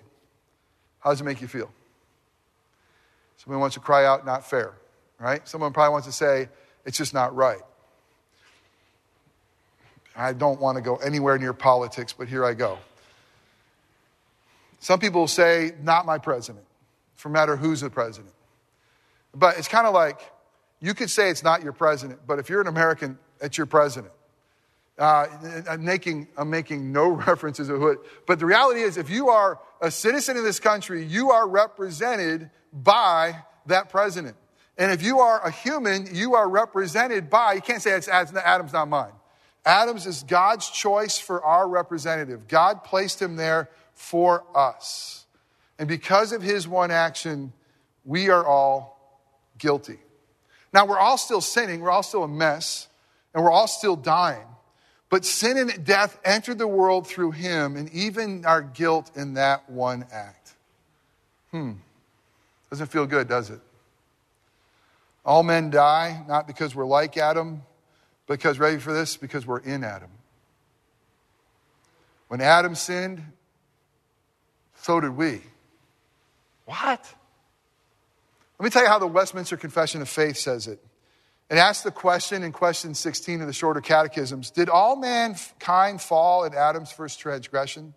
How 1.00 1.10
does 1.12 1.22
it 1.22 1.24
make 1.24 1.42
you 1.42 1.48
feel? 1.48 1.72
Somebody 3.38 3.60
wants 3.60 3.76
to 3.76 3.80
cry 3.80 4.06
out, 4.06 4.26
not 4.26 4.48
fair, 4.48 4.74
right? 5.20 5.48
Someone 5.48 5.74
probably 5.74 5.92
wants 5.92 6.08
to 6.08 6.14
say, 6.14 6.50
it's 6.86 6.98
just 6.98 7.14
not 7.14 7.36
right. 7.36 7.62
I 10.16 10.34
don't 10.34 10.60
want 10.62 10.78
to 10.78 10.82
go 10.82 10.96
anywhere 10.98 11.38
near 11.38 11.54
politics, 11.54 12.14
but 12.14 12.28
here 12.28 12.46
I 12.46 12.54
go. 12.54 12.78
Some 14.80 15.00
people 15.00 15.28
say, 15.28 15.74
not 15.82 16.06
my 16.06 16.18
president, 16.18 16.66
for 17.16 17.30
matter 17.30 17.56
who's 17.56 17.82
the 17.82 17.90
president. 17.90 18.34
But 19.34 19.58
it's 19.58 19.68
kind 19.68 19.88
of 19.88 19.94
like 19.94 20.22
you 20.80 20.94
could 20.94 21.10
say 21.10 21.30
it's 21.30 21.44
not 21.44 21.64
your 21.64 21.74
president, 21.74 22.22
but 22.26 22.40
if 22.40 22.50
you're 22.50 22.62
an 22.62 22.68
American, 22.68 23.18
it's 23.42 23.58
your 23.58 23.68
president. 23.68 24.14
Uh, 24.98 25.28
I'm, 25.70 25.84
making, 25.84 26.28
I'm 26.38 26.50
making 26.50 26.92
no 26.92 27.10
references 27.28 27.68
to 27.68 27.78
who 27.78 27.88
it, 27.90 28.00
but 28.26 28.40
the 28.40 28.46
reality 28.46 28.82
is, 28.82 28.98
if 28.98 29.10
you 29.10 29.30
are 29.30 29.60
a 29.82 29.92
citizen 29.92 30.38
of 30.38 30.44
this 30.44 30.60
country, 30.60 31.04
you 31.04 31.32
are 31.32 31.48
represented 31.48 32.50
by 32.72 33.36
that 33.66 33.90
president. 33.90 34.36
And 34.78 34.92
if 34.92 35.02
you 35.02 35.20
are 35.20 35.46
a 35.46 35.52
human, 35.52 36.14
you 36.14 36.36
are 36.36 36.50
represented 36.50 37.30
by, 37.30 37.54
you 37.54 37.62
can't 37.62 37.82
say 37.82 37.92
it's 37.92 38.08
Adam's 38.08 38.74
not 38.74 38.88
mine. 38.88 39.12
Adam's 39.66 40.06
is 40.06 40.24
God's 40.24 40.70
choice 40.70 41.18
for 41.18 41.44
our 41.44 41.68
representative. 41.68 42.48
God 42.48 42.84
placed 42.84 43.22
him 43.22 43.36
there 43.36 43.70
for 43.94 44.44
us. 44.56 45.26
And 45.80 45.88
because 45.88 46.32
of 46.32 46.42
his 46.42 46.68
one 46.68 46.92
action, 46.92 47.52
we 48.04 48.30
are 48.30 48.46
all 48.46 48.96
guilty. 49.58 50.00
Now, 50.74 50.86
we're 50.86 51.00
all 51.00 51.18
still 51.18 51.42
sinning, 51.42 51.82
we're 51.82 51.92
all 51.92 52.04
still 52.04 52.24
a 52.24 52.28
mess, 52.28 52.88
and 53.34 53.44
we're 53.44 53.52
all 53.52 53.68
still 53.68 53.96
dying. 53.96 54.46
But 55.10 55.24
sin 55.24 55.58
and 55.58 55.86
death 55.86 56.20
entered 56.26 56.58
the 56.58 56.68
world 56.68 57.08
through 57.08 57.32
him, 57.32 57.76
and 57.76 57.90
even 57.92 58.46
our 58.46 58.62
guilt 58.62 59.12
in 59.16 59.36
that 59.36 59.70
one 59.70 60.06
act. 60.12 60.54
Hmm. 61.52 61.74
Doesn't 62.70 62.88
feel 62.88 63.06
good, 63.06 63.28
does 63.28 63.50
it? 63.50 63.60
All 65.24 65.44
men 65.44 65.70
die, 65.70 66.24
not 66.28 66.48
because 66.48 66.76
we're 66.76 66.86
like 66.86 67.18
Adam, 67.18 67.64
because, 68.28 68.60
ready 68.60 68.78
for 68.80 68.94
this? 68.94 69.18
Because 69.18 69.46
we're 69.46 69.60
in 69.60 69.84
Adam. 69.84 70.10
When 72.28 72.42
Adam 72.42 72.76
sinned, 72.76 73.24
so 74.82 75.00
did 75.00 75.16
we. 75.16 75.42
What? 76.66 77.06
Let 78.60 78.64
me 78.64 78.70
tell 78.70 78.84
you 78.84 78.90
how 78.90 79.00
the 79.00 79.08
Westminster 79.08 79.58
Confession 79.58 80.02
of 80.02 80.10
Faith 80.10 80.38
says 80.38 80.68
it. 80.68 80.84
It 81.50 81.58
asks 81.58 81.84
the 81.84 81.92
question 81.92 82.44
in 82.44 82.52
question 82.52 82.96
16 82.96 83.42
of 83.42 83.48
the 83.48 83.54
shorter 83.54 83.82
catechisms 83.82 84.52
Did 84.52 84.70
all 84.70 84.96
mankind 84.96 86.02
fall 86.02 86.44
in 86.44 86.54
Adam's 86.54 86.92
first 86.92 87.20
transgression? 87.20 87.94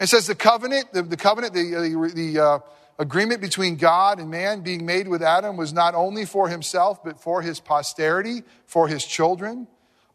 It 0.00 0.08
says 0.08 0.26
the 0.26 0.34
covenant, 0.34 0.92
the, 0.92 1.02
the 1.02 1.16
covenant, 1.16 1.54
the, 1.54 1.70
the, 1.70 2.12
the 2.14 2.42
uh, 2.42 2.58
agreement 2.98 3.40
between 3.40 3.76
God 3.76 4.18
and 4.18 4.30
man 4.30 4.60
being 4.60 4.84
made 4.84 5.08
with 5.08 5.22
Adam 5.22 5.56
was 5.56 5.72
not 5.72 5.94
only 5.94 6.26
for 6.26 6.48
himself, 6.48 7.02
but 7.02 7.20
for 7.20 7.40
his 7.40 7.60
posterity, 7.60 8.42
for 8.66 8.88
his 8.88 9.04
children 9.04 9.66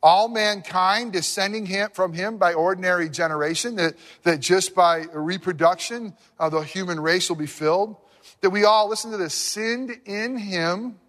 all 0.03 0.27
mankind 0.27 1.13
descending 1.13 1.65
him, 1.65 1.89
from 1.93 2.13
him 2.13 2.37
by 2.37 2.53
ordinary 2.53 3.09
generation, 3.09 3.75
that, 3.75 3.95
that 4.23 4.39
just 4.39 4.73
by 4.73 5.05
reproduction 5.13 6.13
uh, 6.39 6.49
the 6.49 6.61
human 6.61 6.99
race 6.99 7.29
will 7.29 7.35
be 7.35 7.45
filled. 7.45 7.95
That 8.41 8.49
we 8.49 8.63
all, 8.63 8.89
listen 8.89 9.11
to 9.11 9.17
this, 9.17 9.33
sinned 9.33 9.91
in 10.05 10.37
him 10.37 10.99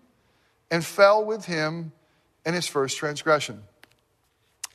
and 0.72 0.84
fell 0.84 1.24
with 1.24 1.44
him 1.44 1.92
in 2.46 2.54
his 2.54 2.66
first 2.66 2.96
transgression. 2.96 3.62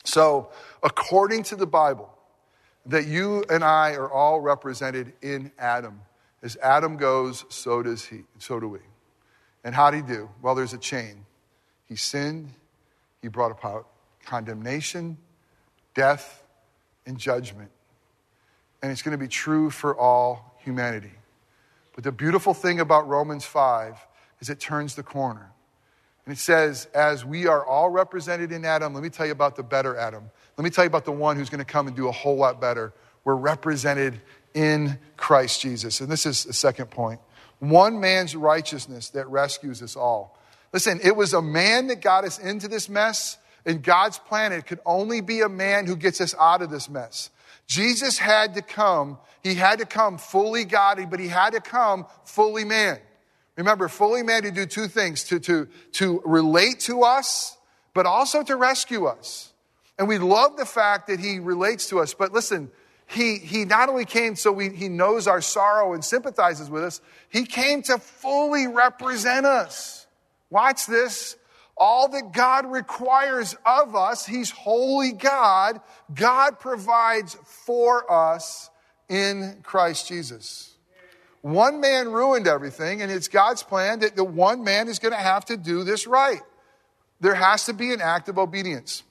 So, 0.06 0.50
according 0.82 1.44
to 1.44 1.58
the 1.58 1.66
Bible, 1.66 2.10
that 2.86 3.08
you 3.08 3.44
and 3.50 3.64
I 3.64 3.96
are 3.96 4.10
all 4.10 4.40
represented 4.40 5.12
in 5.22 5.52
Adam. 5.60 6.00
As 6.42 6.56
Adam 6.58 6.96
goes, 6.96 7.44
so 7.50 7.84
does 7.84 8.06
he, 8.06 8.22
so 8.38 8.60
do 8.60 8.70
we. 8.70 8.80
And 9.64 9.76
how 9.76 9.92
did 9.92 10.06
he 10.06 10.14
do? 10.14 10.30
Well, 10.42 10.56
there's 10.56 10.72
a 10.72 10.78
chain. 10.78 11.26
He 11.90 11.96
sinned, 11.96 12.52
he 13.22 13.28
brought 13.28 13.52
about 13.52 13.88
condemnation, 14.24 15.18
death, 15.96 16.44
and 17.06 17.18
judgment. 17.18 17.72
And 18.84 18.92
it's 18.92 19.02
going 19.02 19.14
to 19.14 19.18
be 19.18 19.28
true 19.28 19.72
for 19.72 19.98
all 19.98 20.58
humanity. 20.60 21.14
But 21.96 22.04
the 22.04 22.12
beautiful 22.12 22.54
thing 22.54 22.80
about 22.80 23.08
Romans 23.08 23.44
5 23.46 23.98
is 24.40 24.50
it 24.50 24.60
turns 24.60 24.94
the 24.94 25.04
corner. 25.04 25.52
And 26.28 26.36
it 26.36 26.40
says, 26.40 26.90
as 26.94 27.24
we 27.24 27.48
are 27.48 27.66
all 27.66 27.90
represented 27.90 28.52
in 28.52 28.66
Adam, 28.66 28.94
let 28.94 29.02
me 29.02 29.10
tell 29.10 29.26
you 29.26 29.32
about 29.32 29.56
the 29.56 29.64
better 29.64 29.96
Adam. 29.96 30.30
Let 30.58 30.66
me 30.66 30.70
tell 30.70 30.84
you 30.84 30.90
about 30.90 31.06
the 31.06 31.14
one 31.14 31.38
who's 31.38 31.50
going 31.50 31.60
to 31.60 31.66
come 31.66 31.88
and 31.88 31.96
do 31.96 32.10
a 32.10 32.12
whole 32.12 32.36
lot 32.36 32.60
better. 32.60 32.92
We're 33.24 33.36
represented 33.36 34.20
in 34.54 35.00
Christ 35.16 35.62
Jesus. 35.62 36.02
And 36.02 36.12
this 36.12 36.26
is 36.26 36.44
the 36.44 36.52
second 36.52 36.88
point 36.88 37.22
one 37.60 38.02
man's 38.02 38.36
righteousness 38.36 39.12
that 39.12 39.26
rescues 39.30 39.82
us 39.82 39.96
all. 39.96 40.38
Listen, 40.74 41.00
it 41.02 41.16
was 41.16 41.34
a 41.34 41.42
man 41.42 41.88
that 41.88 42.02
got 42.02 42.26
us 42.26 42.40
into 42.40 42.68
this 42.68 42.90
mess, 42.90 43.38
and 43.66 43.82
God's 43.82 44.20
plan, 44.20 44.52
it 44.52 44.68
could 44.68 44.82
only 44.86 45.22
be 45.22 45.40
a 45.40 45.50
man 45.50 45.86
who 45.86 45.96
gets 45.96 46.20
us 46.20 46.36
out 46.38 46.62
of 46.62 46.70
this 46.70 46.90
mess. 46.90 47.30
Jesus 47.68 48.18
had 48.18 48.56
to 48.56 48.62
come. 48.62 49.18
He 49.44 49.54
had 49.54 49.80
to 49.80 49.86
come 49.86 50.18
fully 50.18 50.66
God, 50.66 51.00
but 51.10 51.22
he 51.22 51.30
had 51.30 51.54
to 51.54 51.62
come 51.62 52.06
fully 52.26 52.66
man. 52.66 53.00
Remember, 53.58 53.88
fully 53.88 54.24
man 54.24 54.44
to 54.44 54.52
do 54.52 54.66
two 54.66 54.88
things 54.88 55.24
to, 55.26 55.40
to, 55.40 55.68
to 55.94 56.22
relate 56.24 56.80
to 56.82 57.02
us, 57.02 57.58
but 57.94 58.06
also 58.06 58.44
to 58.44 58.56
rescue 58.56 59.06
us. 59.06 59.52
And 59.98 60.08
we 60.08 60.20
love 60.20 60.58
the 60.58 60.66
fact 60.66 61.08
that 61.08 61.20
he 61.20 61.40
relates 61.40 61.90
to 61.90 62.00
us. 62.00 62.14
But 62.14 62.32
listen, 62.32 62.70
he, 63.08 63.38
he 63.38 63.66
not 63.66 63.90
only 63.90 64.06
came 64.06 64.36
so 64.36 64.52
we, 64.52 64.70
he 64.70 64.90
knows 64.90 65.28
our 65.28 65.42
sorrow 65.42 65.94
and 65.94 66.06
sympathizes 66.06 66.70
with 66.70 66.84
us, 66.84 67.02
he 67.30 67.46
came 67.46 67.82
to 67.84 67.98
fully 67.98 68.68
represent 68.68 69.46
us. 69.46 70.06
Watch 70.52 70.86
this 70.86 71.36
all 71.78 72.08
that 72.10 72.32
God 72.32 72.66
requires 72.66 73.56
of 73.66 73.96
us, 73.96 74.26
He's 74.26 74.50
holy 74.50 75.12
God, 75.12 75.80
God 76.14 76.60
provides 76.60 77.36
for 77.44 78.12
us 78.12 78.70
in 79.10 79.60
Christ 79.64 80.08
Jesus. 80.08 80.77
One 81.48 81.80
man 81.80 82.12
ruined 82.12 82.46
everything, 82.46 83.02
and 83.02 83.10
it's 83.10 83.30
God's 83.30 83.64
plan 83.64 84.00
that 84.00 84.18
the 84.18 84.24
one 84.26 84.66
man 84.66 84.90
is 84.90 85.00
going 85.00 85.14
to 85.14 85.18
have 85.18 85.46
to 85.46 85.56
do 85.56 85.86
this 85.86 86.06
right. 86.06 86.42
There 87.22 87.36
has 87.36 87.68
to 87.68 87.74
be 87.74 87.94
an 87.94 88.02
act 88.02 88.28
of 88.28 88.38
obedience. 88.38 89.04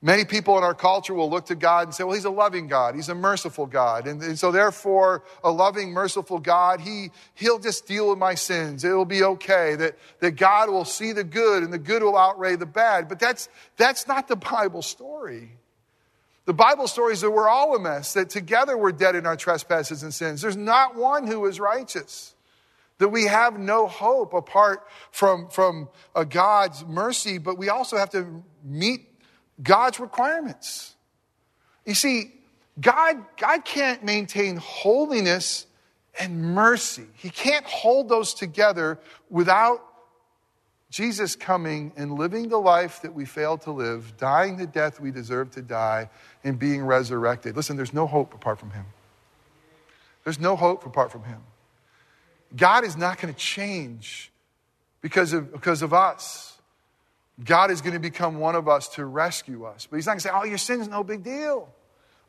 Many 0.00 0.24
people 0.24 0.56
in 0.58 0.62
our 0.62 0.74
culture 0.74 1.12
will 1.12 1.28
look 1.28 1.46
to 1.46 1.56
God 1.56 1.88
and 1.88 1.94
say, 1.94 2.04
well, 2.04 2.14
he's 2.14 2.24
a 2.24 2.30
loving 2.30 2.68
God. 2.68 2.94
He's 2.94 3.08
a 3.08 3.16
merciful 3.16 3.66
God. 3.66 4.06
And, 4.06 4.22
and, 4.22 4.38
so 4.38 4.52
therefore, 4.52 5.24
a 5.42 5.50
loving, 5.50 5.90
merciful 5.90 6.38
God, 6.38 6.80
he, 6.80 7.10
he'll 7.34 7.58
just 7.58 7.84
deal 7.84 8.10
with 8.10 8.18
my 8.18 8.36
sins. 8.36 8.84
It'll 8.84 9.04
be 9.04 9.24
okay. 9.24 9.74
That, 9.74 9.98
that 10.20 10.32
God 10.36 10.70
will 10.70 10.84
see 10.84 11.10
the 11.10 11.24
good 11.24 11.64
and 11.64 11.72
the 11.72 11.78
good 11.78 12.04
will 12.04 12.16
outweigh 12.16 12.54
the 12.54 12.64
bad. 12.64 13.08
But 13.08 13.18
that's, 13.18 13.48
that's 13.76 14.06
not 14.06 14.28
the 14.28 14.36
Bible 14.36 14.82
story. 14.82 15.50
The 16.44 16.52
Bible 16.52 16.88
stories 16.88 17.20
that 17.20 17.30
we're 17.30 17.48
all 17.48 17.76
a 17.76 17.80
mess, 17.80 18.14
that 18.14 18.30
together 18.30 18.76
we're 18.76 18.92
dead 18.92 19.14
in 19.14 19.26
our 19.26 19.36
trespasses 19.36 20.02
and 20.02 20.12
sins. 20.12 20.42
There's 20.42 20.56
not 20.56 20.96
one 20.96 21.26
who 21.26 21.46
is 21.46 21.60
righteous. 21.60 22.34
That 22.98 23.08
we 23.08 23.24
have 23.24 23.58
no 23.58 23.86
hope 23.86 24.32
apart 24.32 24.86
from, 25.10 25.48
from 25.48 25.88
God's 26.28 26.84
mercy, 26.84 27.38
but 27.38 27.58
we 27.58 27.68
also 27.68 27.96
have 27.96 28.10
to 28.10 28.42
meet 28.64 29.08
God's 29.62 29.98
requirements. 29.98 30.94
You 31.84 31.94
see, 31.94 32.32
God, 32.80 33.24
God 33.36 33.64
can't 33.64 34.04
maintain 34.04 34.56
holiness 34.56 35.66
and 36.18 36.42
mercy. 36.42 37.06
He 37.14 37.30
can't 37.30 37.64
hold 37.66 38.08
those 38.08 38.34
together 38.34 38.98
without 39.30 39.84
Jesus 40.90 41.36
coming 41.36 41.92
and 41.96 42.12
living 42.12 42.50
the 42.50 42.58
life 42.58 43.00
that 43.00 43.14
we 43.14 43.24
failed 43.24 43.62
to 43.62 43.70
live, 43.70 44.14
dying 44.18 44.58
the 44.58 44.66
death 44.66 45.00
we 45.00 45.10
deserve 45.10 45.50
to 45.52 45.62
die, 45.62 46.10
and 46.44 46.58
being 46.58 46.84
resurrected. 46.84 47.56
Listen, 47.56 47.76
there's 47.76 47.92
no 47.92 48.06
hope 48.06 48.34
apart 48.34 48.58
from 48.58 48.70
Him. 48.70 48.86
There's 50.24 50.40
no 50.40 50.56
hope 50.56 50.86
apart 50.86 51.10
from 51.12 51.24
Him. 51.24 51.40
God 52.56 52.84
is 52.84 52.96
not 52.96 53.20
going 53.20 53.32
to 53.32 53.38
change 53.38 54.30
because 55.00 55.32
of, 55.32 55.52
because 55.52 55.82
of 55.82 55.92
us. 55.92 56.58
God 57.42 57.70
is 57.70 57.80
going 57.80 57.94
to 57.94 58.00
become 58.00 58.38
one 58.38 58.54
of 58.54 58.68
us 58.68 58.88
to 58.88 59.04
rescue 59.04 59.64
us. 59.64 59.86
But 59.90 59.96
He's 59.96 60.06
not 60.06 60.12
going 60.12 60.20
to 60.20 60.28
say, 60.28 60.30
oh, 60.32 60.44
your 60.44 60.58
sin's 60.58 60.88
no 60.88 61.02
big 61.02 61.22
deal. 61.22 61.68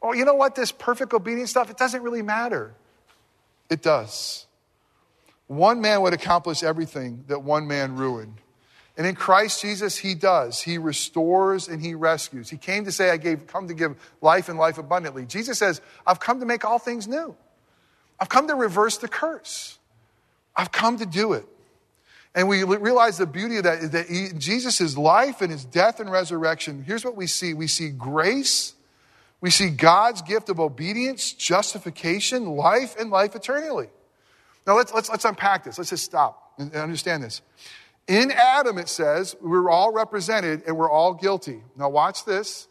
Oh, 0.01 0.13
you 0.13 0.25
know 0.25 0.35
what? 0.35 0.55
This 0.55 0.71
perfect 0.71 1.13
obedience 1.13 1.49
stuff, 1.49 1.69
it 1.69 1.77
doesn't 1.77 2.01
really 2.01 2.21
matter. 2.21 2.73
It 3.69 3.81
does. 3.81 4.45
One 5.47 5.81
man 5.81 6.01
would 6.01 6.13
accomplish 6.13 6.63
everything 6.63 7.25
that 7.27 7.43
one 7.43 7.67
man 7.67 7.95
ruined. 7.95 8.35
And 8.95 9.07
in 9.07 9.15
Christ 9.15 9.61
Jesus, 9.61 9.97
he 9.97 10.13
does. 10.13 10.61
He 10.61 10.77
restores 10.77 11.67
and 11.67 11.81
he 11.81 11.95
rescues. 11.95 12.49
He 12.49 12.57
came 12.57 12.85
to 12.85 12.91
say, 12.91 13.09
I 13.09 13.17
gave, 13.17 13.47
come 13.47 13.67
to 13.67 13.73
give 13.73 13.95
life 14.21 14.49
and 14.49 14.59
life 14.59 14.77
abundantly. 14.77 15.25
Jesus 15.25 15.57
says, 15.57 15.81
I've 16.05 16.19
come 16.19 16.39
to 16.41 16.45
make 16.45 16.63
all 16.63 16.77
things 16.77 17.07
new. 17.07 17.35
I've 18.19 18.29
come 18.29 18.47
to 18.47 18.55
reverse 18.55 18.97
the 18.97 19.07
curse. 19.07 19.79
I've 20.55 20.71
come 20.71 20.99
to 20.99 21.05
do 21.05 21.33
it. 21.33 21.45
And 22.35 22.47
we 22.47 22.63
realize 22.63 23.17
the 23.17 23.27
beauty 23.27 23.57
of 23.57 23.63
that 23.63 23.79
is 23.79 23.89
that 23.91 24.07
he, 24.07 24.29
Jesus' 24.37 24.97
life 24.97 25.41
and 25.41 25.51
his 25.51 25.65
death 25.65 25.99
and 25.99 26.11
resurrection, 26.11 26.83
here's 26.83 27.05
what 27.05 27.15
we 27.15 27.27
see. 27.27 27.53
We 27.53 27.67
see 27.67 27.89
grace. 27.89 28.73
We 29.39 29.49
see 29.49 29.69
God's 29.69 30.21
gift 30.21 30.49
of 30.49 30.59
obedience, 30.59 31.33
justification, 31.33 32.45
life, 32.45 32.95
and 32.99 33.11
life 33.11 33.35
eternally. 33.35 33.89
Now 34.65 34.77
let's, 34.77 34.93
let's, 34.93 35.09
let's 35.09 35.25
unpack 35.25 35.63
this. 35.63 35.77
Let's 35.77 35.89
just 35.89 36.05
stop 36.05 36.53
and 36.57 36.73
understand 36.73 37.23
this. 37.23 37.41
In 38.07 38.31
Adam, 38.31 38.77
it 38.77 38.89
says, 38.89 39.35
we're 39.41 39.69
all 39.69 39.93
represented 39.93 40.63
and 40.67 40.77
we're 40.77 40.91
all 40.91 41.13
guilty. 41.13 41.61
Now, 41.77 41.89
watch 41.89 42.25
this 42.25 42.67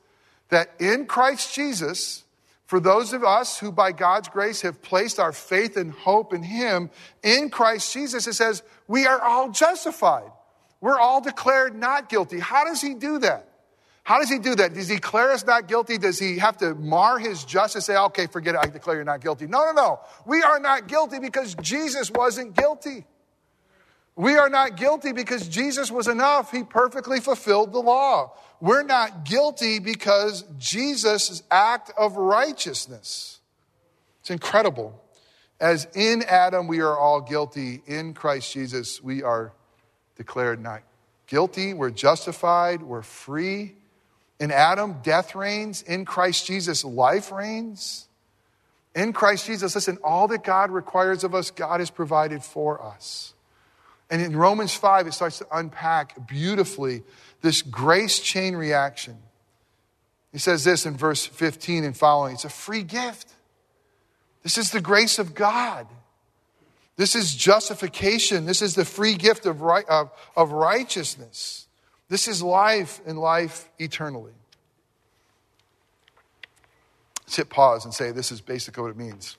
that 0.50 0.70
in 0.78 1.06
Christ 1.06 1.54
Jesus, 1.54 2.24
for 2.66 2.78
those 2.78 3.14
of 3.14 3.24
us 3.24 3.58
who 3.58 3.72
by 3.72 3.92
God's 3.92 4.28
grace 4.28 4.60
have 4.60 4.82
placed 4.82 5.18
our 5.18 5.32
faith 5.32 5.78
and 5.78 5.92
hope 5.92 6.34
in 6.34 6.42
Him, 6.42 6.90
in 7.22 7.48
Christ 7.48 7.92
Jesus, 7.92 8.26
it 8.26 8.34
says, 8.34 8.62
we 8.86 9.06
are 9.06 9.20
all 9.20 9.50
justified. 9.50 10.30
We're 10.82 10.98
all 10.98 11.22
declared 11.22 11.74
not 11.74 12.10
guilty. 12.10 12.38
How 12.38 12.64
does 12.64 12.82
He 12.82 12.92
do 12.94 13.18
that? 13.20 13.48
How 14.04 14.18
does 14.18 14.28
He 14.28 14.38
do 14.38 14.54
that? 14.56 14.74
Does 14.74 14.88
He 14.88 14.96
declare 14.96 15.32
us 15.32 15.46
not 15.46 15.68
guilty? 15.68 15.96
Does 15.96 16.18
He 16.18 16.38
have 16.38 16.58
to 16.58 16.74
mar 16.74 17.18
His 17.18 17.44
justice, 17.44 17.86
say, 17.86 17.96
okay, 17.96 18.26
forget 18.26 18.54
it, 18.54 18.58
I 18.62 18.66
declare 18.66 18.96
you're 18.96 19.04
not 19.04 19.22
guilty? 19.22 19.46
No, 19.46 19.64
no, 19.64 19.72
no. 19.72 20.00
We 20.26 20.42
are 20.42 20.60
not 20.60 20.88
guilty 20.88 21.18
because 21.18 21.54
Jesus 21.54 22.10
wasn't 22.10 22.56
guilty. 22.56 23.06
We 24.14 24.36
are 24.36 24.50
not 24.50 24.76
guilty 24.76 25.12
because 25.12 25.48
Jesus 25.48 25.90
was 25.90 26.06
enough. 26.06 26.50
He 26.52 26.64
perfectly 26.64 27.20
fulfilled 27.20 27.72
the 27.72 27.78
law. 27.78 28.32
We're 28.60 28.82
not 28.82 29.24
guilty 29.24 29.78
because 29.78 30.44
Jesus' 30.58 31.42
act 31.50 31.90
of 31.96 32.16
righteousness. 32.16 33.40
It's 34.20 34.30
incredible. 34.30 35.00
As 35.60 35.86
in 35.94 36.22
Adam 36.24 36.66
we 36.66 36.80
are 36.80 36.96
all 36.96 37.20
guilty, 37.20 37.82
in 37.86 38.14
Christ 38.14 38.52
Jesus 38.52 39.02
we 39.02 39.22
are 39.22 39.52
declared 40.16 40.60
not 40.60 40.82
guilty. 41.26 41.72
We're 41.72 41.90
justified. 41.90 42.82
We're 42.82 43.02
free. 43.02 43.74
In 44.38 44.50
Adam, 44.50 44.96
death 45.02 45.34
reigns. 45.34 45.82
In 45.82 46.04
Christ 46.04 46.46
Jesus, 46.46 46.84
life 46.84 47.32
reigns. 47.32 48.06
In 48.94 49.12
Christ 49.12 49.46
Jesus, 49.46 49.74
listen, 49.74 49.98
all 50.04 50.28
that 50.28 50.44
God 50.44 50.70
requires 50.70 51.24
of 51.24 51.34
us, 51.34 51.50
God 51.50 51.80
has 51.80 51.90
provided 51.90 52.42
for 52.42 52.82
us. 52.82 53.31
And 54.12 54.20
in 54.20 54.36
Romans 54.36 54.74
5, 54.74 55.06
it 55.06 55.14
starts 55.14 55.38
to 55.38 55.46
unpack 55.50 56.28
beautifully 56.28 57.02
this 57.40 57.62
grace 57.62 58.20
chain 58.20 58.54
reaction. 58.54 59.16
He 60.32 60.38
says 60.38 60.64
this 60.64 60.84
in 60.84 60.98
verse 60.98 61.24
15 61.24 61.82
and 61.82 61.96
following 61.96 62.34
it's 62.34 62.44
a 62.44 62.50
free 62.50 62.82
gift. 62.82 63.32
This 64.42 64.58
is 64.58 64.70
the 64.70 64.82
grace 64.82 65.18
of 65.18 65.34
God. 65.34 65.86
This 66.96 67.16
is 67.16 67.34
justification. 67.34 68.44
This 68.44 68.60
is 68.60 68.74
the 68.74 68.84
free 68.84 69.14
gift 69.14 69.46
of, 69.46 69.62
right, 69.62 69.88
of, 69.88 70.10
of 70.36 70.52
righteousness. 70.52 71.66
This 72.10 72.28
is 72.28 72.42
life 72.42 73.00
and 73.06 73.18
life 73.18 73.70
eternally. 73.78 74.34
Let's 77.22 77.36
hit 77.36 77.48
pause 77.48 77.86
and 77.86 77.94
say 77.94 78.10
this 78.10 78.30
is 78.30 78.42
basically 78.42 78.82
what 78.82 78.90
it 78.90 78.98
means 78.98 79.38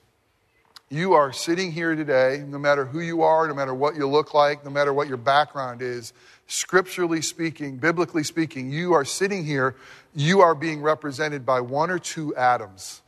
you 0.94 1.14
are 1.14 1.34
sitting 1.34 1.72
here 1.72 1.96
today, 1.96 2.44
no 2.48 2.60
matter 2.60 2.86
who 2.86 3.00
you 3.00 3.24
are, 3.24 3.48
no 3.48 3.54
matter 3.54 3.74
what 3.74 3.96
you 3.96 4.08
look 4.08 4.34
like, 4.34 4.64
no 4.64 4.70
matter 4.70 4.94
what 4.94 5.08
your 5.08 5.18
background 5.18 5.82
is, 5.82 6.14
scripturally 6.46 7.22
speaking, 7.22 7.78
biblically 7.78 8.24
speaking, 8.24 8.72
you 8.72 8.94
are 8.94 9.04
sitting 9.04 9.44
here, 9.44 9.76
you 10.14 10.42
are 10.42 10.54
being 10.54 10.82
represented 10.82 11.46
by 11.46 11.62
one 11.62 11.90
or 11.90 11.98
two 11.98 12.36
Adams. 12.36 13.02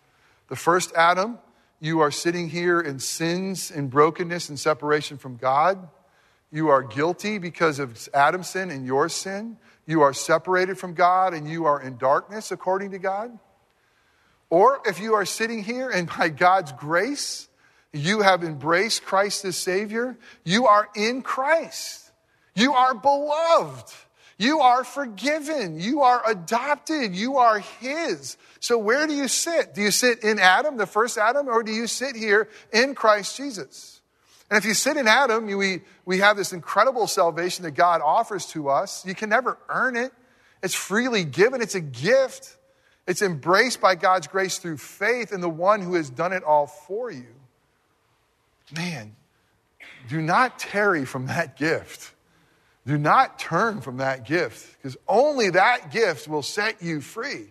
The 0.48 0.56
first 0.56 0.94
Adam, 0.96 1.38
you 1.80 2.00
are 2.00 2.10
sitting 2.10 2.50
here 2.50 2.80
in 2.80 2.98
sins 2.98 3.70
and 3.70 3.90
brokenness 3.90 4.50
and 4.50 4.60
separation 4.60 5.18
from 5.18 5.36
God. 5.36 5.88
You 6.52 6.70
are 6.70 6.82
guilty 6.82 7.38
because 7.38 7.78
of 7.78 8.10
Adam's 8.14 8.50
sin 8.50 8.72
and 8.72 8.86
your 8.86 9.10
sin. 9.10 9.58
You 9.86 10.02
are 10.02 10.14
separated 10.14 10.80
from 10.80 10.96
God 10.96 11.36
and 11.36 11.48
you 11.48 11.66
are 11.66 11.80
in 11.80 11.98
darkness 11.98 12.52
according 12.52 12.92
to 12.92 13.00
God. 13.00 13.38
Or 14.50 14.82
if 14.86 15.00
you 15.00 15.14
are 15.14 15.26
sitting 15.26 15.64
here 15.64 15.90
and 15.90 16.08
by 16.08 16.30
God's 16.30 16.72
grace, 16.72 17.48
you 17.96 18.22
have 18.22 18.44
embraced 18.44 19.06
Christ 19.06 19.46
as 19.46 19.56
Savior, 19.56 20.18
you 20.44 20.68
are 20.68 20.90
in 20.96 21.22
Christ. 21.22 22.12
You 22.54 22.74
are 22.74 22.94
beloved. 22.94 23.94
You 24.38 24.60
are 24.60 24.84
forgiven. 24.84 25.80
You 25.80 26.02
are 26.02 26.22
adopted. 26.30 27.16
You 27.16 27.38
are 27.38 27.60
His. 27.60 28.38
So, 28.60 28.78
where 28.78 29.08
do 29.08 29.14
you 29.14 29.28
sit? 29.28 29.74
Do 29.74 29.82
you 29.82 29.92
sit 29.92 30.24
in 30.24 30.40
Adam, 30.40 30.78
the 30.78 30.86
first 30.86 31.18
Adam, 31.18 31.48
or 31.48 31.64
do 31.64 31.72
you 31.72 31.88
sit 31.88 32.16
here 32.16 32.50
in 32.74 32.96
Christ 32.96 33.38
Jesus? 33.38 34.02
And 34.50 34.58
if 34.58 34.66
you 34.66 34.74
sit 34.74 34.98
in 34.98 35.08
Adam, 35.08 35.46
we, 35.46 35.82
we 36.06 36.20
have 36.20 36.38
this 36.38 36.54
incredible 36.54 37.08
salvation 37.08 37.64
that 37.64 37.72
God 37.72 38.02
offers 38.02 38.46
to 38.48 38.70
us. 38.70 39.06
You 39.06 39.16
can 39.16 39.30
never 39.30 39.58
earn 39.70 39.96
it, 39.96 40.12
it's 40.62 40.76
freely 40.76 41.24
given, 41.24 41.62
it's 41.62 41.76
a 41.76 41.82
gift. 41.82 42.58
It's 43.08 43.22
embraced 43.22 43.82
by 43.82 43.94
God's 43.94 44.26
grace 44.26 44.58
through 44.58 44.78
faith 44.78 45.32
in 45.32 45.40
the 45.40 45.48
one 45.48 45.80
who 45.80 45.94
has 45.94 46.10
done 46.10 46.34
it 46.34 46.44
all 46.44 46.66
for 46.66 47.12
you 47.12 47.36
man, 48.72 49.16
do 50.08 50.22
not 50.22 50.60
tarry 50.60 51.06
from 51.06 51.28
that 51.28 51.58
gift. 51.58 52.14
Do 52.86 52.98
not 52.98 53.40
turn 53.40 53.82
from 53.82 53.98
that 53.98 54.26
gift 54.26 54.78
because 54.78 54.96
only 55.08 55.50
that 55.52 55.92
gift 55.92 56.28
will 56.28 56.44
set 56.44 56.82
you 56.84 57.02
free. 57.02 57.48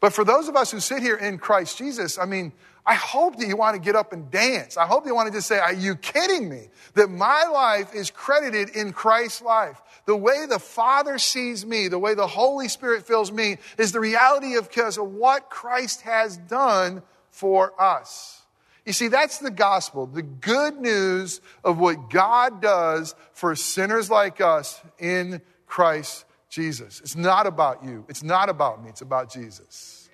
But 0.00 0.12
for 0.12 0.24
those 0.24 0.48
of 0.48 0.56
us 0.56 0.70
who 0.70 0.80
sit 0.80 1.02
here 1.02 1.16
in 1.16 1.38
Christ 1.38 1.76
Jesus, 1.76 2.18
I 2.18 2.24
mean, 2.24 2.52
I 2.86 2.94
hope 2.94 3.36
that 3.38 3.48
you 3.48 3.56
want 3.56 3.74
to 3.74 3.80
get 3.80 3.96
up 3.96 4.12
and 4.12 4.30
dance. 4.30 4.76
I 4.76 4.86
hope 4.86 5.06
you 5.06 5.14
want 5.14 5.26
to 5.26 5.36
just 5.36 5.48
say, 5.48 5.58
Are 5.58 5.72
you 5.72 5.96
kidding 5.96 6.48
me? 6.48 6.68
That 6.94 7.10
my 7.10 7.44
life 7.44 7.94
is 7.94 8.10
credited 8.10 8.70
in 8.70 8.92
Christ's 8.92 9.42
life. 9.42 9.82
The 10.06 10.16
way 10.16 10.46
the 10.48 10.60
Father 10.60 11.18
sees 11.18 11.66
me, 11.66 11.88
the 11.88 11.98
way 11.98 12.14
the 12.14 12.26
Holy 12.26 12.68
Spirit 12.68 13.04
fills 13.04 13.32
me, 13.32 13.56
is 13.76 13.90
the 13.90 13.98
reality 13.98 14.54
of 14.54 14.68
because 14.68 14.98
of 14.98 15.12
what 15.12 15.50
Christ 15.50 16.02
has 16.02 16.36
done 16.36 17.02
for 17.30 17.72
us. 17.80 18.42
You 18.86 18.92
see, 18.92 19.08
that's 19.08 19.38
the 19.38 19.50
gospel, 19.50 20.06
the 20.06 20.22
good 20.22 20.80
news 20.80 21.40
of 21.64 21.78
what 21.78 22.08
God 22.08 22.62
does 22.62 23.16
for 23.32 23.54
sinners 23.56 24.10
like 24.10 24.40
us 24.40 24.80
in 24.98 25.42
Christ 25.66 26.24
Jesus. 26.48 27.00
It's 27.00 27.16
not 27.16 27.46
about 27.46 27.84
you, 27.84 28.04
it's 28.08 28.22
not 28.22 28.48
about 28.48 28.82
me, 28.82 28.88
it's 28.88 29.00
about 29.00 29.30
Jesus. 29.30 30.08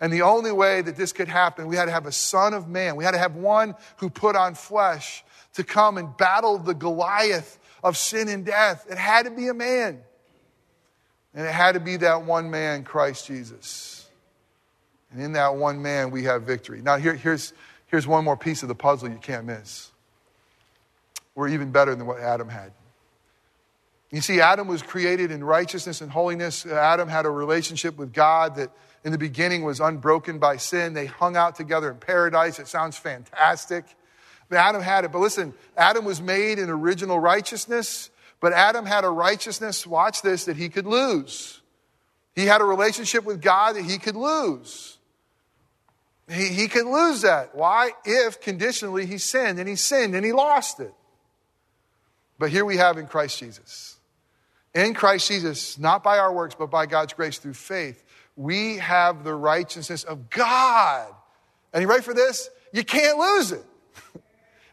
And 0.00 0.12
the 0.12 0.22
only 0.22 0.52
way 0.52 0.82
that 0.82 0.96
this 0.96 1.12
could 1.12 1.28
happen, 1.28 1.68
we 1.68 1.76
had 1.76 1.84
to 1.84 1.92
have 1.92 2.06
a 2.06 2.12
son 2.12 2.52
of 2.52 2.68
man. 2.68 2.96
We 2.96 3.04
had 3.04 3.12
to 3.12 3.18
have 3.18 3.36
one 3.36 3.74
who 3.98 4.10
put 4.10 4.34
on 4.36 4.54
flesh 4.54 5.24
to 5.54 5.62
come 5.62 5.98
and 5.98 6.14
battle 6.16 6.58
the 6.58 6.74
Goliath 6.74 7.58
of 7.82 7.96
sin 7.96 8.28
and 8.28 8.44
death. 8.44 8.86
It 8.90 8.98
had 8.98 9.26
to 9.26 9.30
be 9.30 9.48
a 9.48 9.54
man. 9.54 10.02
And 11.32 11.46
it 11.46 11.52
had 11.52 11.72
to 11.72 11.80
be 11.80 11.96
that 11.98 12.24
one 12.24 12.50
man, 12.50 12.84
Christ 12.84 13.26
Jesus. 13.26 14.08
And 15.12 15.22
in 15.22 15.32
that 15.32 15.54
one 15.56 15.80
man, 15.80 16.10
we 16.10 16.24
have 16.24 16.42
victory. 16.42 16.82
Now, 16.82 16.96
here, 16.96 17.14
here's, 17.14 17.52
Here's 17.94 18.08
one 18.08 18.24
more 18.24 18.36
piece 18.36 18.64
of 18.64 18.68
the 18.68 18.74
puzzle 18.74 19.08
you 19.08 19.18
can't 19.18 19.46
miss. 19.46 19.92
We're 21.36 21.46
even 21.46 21.70
better 21.70 21.94
than 21.94 22.08
what 22.08 22.18
Adam 22.18 22.48
had. 22.48 22.72
You 24.10 24.20
see, 24.20 24.40
Adam 24.40 24.66
was 24.66 24.82
created 24.82 25.30
in 25.30 25.44
righteousness 25.44 26.00
and 26.00 26.10
holiness. 26.10 26.66
Adam 26.66 27.08
had 27.08 27.24
a 27.24 27.30
relationship 27.30 27.96
with 27.96 28.12
God 28.12 28.56
that 28.56 28.72
in 29.04 29.12
the 29.12 29.18
beginning 29.18 29.62
was 29.62 29.78
unbroken 29.78 30.40
by 30.40 30.56
sin. 30.56 30.92
They 30.94 31.06
hung 31.06 31.36
out 31.36 31.54
together 31.54 31.88
in 31.88 31.98
paradise. 31.98 32.58
It 32.58 32.66
sounds 32.66 32.96
fantastic. 32.96 33.84
Adam 34.50 34.82
had 34.82 35.04
it. 35.04 35.12
But 35.12 35.20
listen, 35.20 35.54
Adam 35.76 36.04
was 36.04 36.20
made 36.20 36.58
in 36.58 36.70
original 36.70 37.20
righteousness, 37.20 38.10
but 38.40 38.52
Adam 38.52 38.86
had 38.86 39.04
a 39.04 39.08
righteousness, 39.08 39.86
watch 39.86 40.20
this, 40.20 40.46
that 40.46 40.56
he 40.56 40.68
could 40.68 40.88
lose. 40.88 41.60
He 42.34 42.46
had 42.46 42.60
a 42.60 42.64
relationship 42.64 43.22
with 43.22 43.40
God 43.40 43.76
that 43.76 43.84
he 43.84 43.98
could 43.98 44.16
lose. 44.16 44.98
He, 46.28 46.48
he 46.48 46.68
could 46.68 46.86
lose 46.86 47.22
that. 47.22 47.54
Why? 47.54 47.90
If 48.04 48.40
conditionally 48.40 49.06
he 49.06 49.18
sinned, 49.18 49.58
and 49.58 49.68
he 49.68 49.76
sinned 49.76 50.14
and 50.14 50.24
he 50.24 50.32
lost 50.32 50.80
it. 50.80 50.92
But 52.38 52.50
here 52.50 52.64
we 52.64 52.76
have 52.78 52.98
in 52.98 53.06
Christ 53.06 53.38
Jesus. 53.38 53.96
In 54.74 54.94
Christ 54.94 55.28
Jesus, 55.28 55.78
not 55.78 56.02
by 56.02 56.18
our 56.18 56.32
works, 56.32 56.56
but 56.58 56.70
by 56.70 56.86
God's 56.86 57.12
grace 57.12 57.38
through 57.38 57.54
faith, 57.54 58.02
we 58.36 58.78
have 58.78 59.22
the 59.22 59.34
righteousness 59.34 60.02
of 60.02 60.30
God. 60.30 61.08
And 61.72 61.82
you 61.82 61.88
ready 61.88 62.02
for 62.02 62.14
this? 62.14 62.50
You 62.72 62.84
can't 62.84 63.18
lose 63.18 63.52
it. 63.52 63.64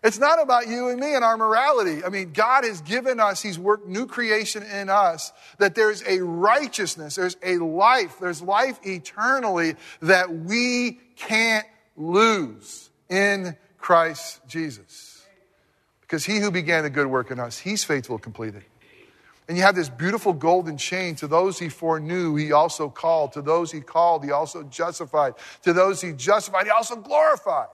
It's 0.04 0.18
not 0.18 0.42
about 0.42 0.68
you 0.68 0.90
and 0.90 1.00
me 1.00 1.14
and 1.14 1.24
our 1.24 1.38
morality. 1.38 2.04
I 2.04 2.10
mean, 2.10 2.34
God 2.34 2.64
has 2.64 2.82
given 2.82 3.20
us, 3.20 3.40
He's 3.40 3.60
worked 3.60 3.88
new 3.88 4.08
creation 4.08 4.64
in 4.64 4.90
us, 4.90 5.32
that 5.60 5.76
there's 5.76 6.04
a 6.08 6.24
righteousness, 6.24 7.14
there's 7.14 7.38
a 7.44 7.58
life, 7.58 8.18
there's 8.20 8.42
life 8.42 8.80
eternally 8.84 9.76
that 10.02 10.34
we 10.34 11.00
can't 11.28 11.66
lose 11.96 12.90
in 13.10 13.56
Christ 13.78 14.42
Jesus. 14.48 15.26
Because 16.02 16.26
He 16.26 16.40
who 16.40 16.52
began 16.52 16.84
the 16.84 16.90
good 16.90 17.08
work 17.08 17.32
in 17.32 17.40
us, 17.40 17.58
He's 17.58 17.84
faithful 17.84 18.18
to 18.18 18.24
complete 18.24 18.56
it. 18.56 18.64
And 19.48 19.58
you 19.58 19.64
have 19.64 19.76
this 19.76 19.90
beautiful 19.90 20.32
golden 20.32 20.78
chain. 20.78 21.16
To 21.16 21.28
those 21.28 21.60
he 21.60 21.68
foreknew, 21.68 22.36
he 22.36 22.54
also 22.54 22.90
called. 22.90 23.34
To 23.34 23.42
those 23.42 23.70
he 23.70 23.82
called, 23.82 24.24
he 24.24 24.32
also 24.32 24.64
justified. 24.64 25.34
To 25.64 25.74
those 25.74 26.00
he 26.00 26.14
justified, 26.14 26.66
he 26.66 26.70
also 26.70 26.96
glorified. 26.96 27.68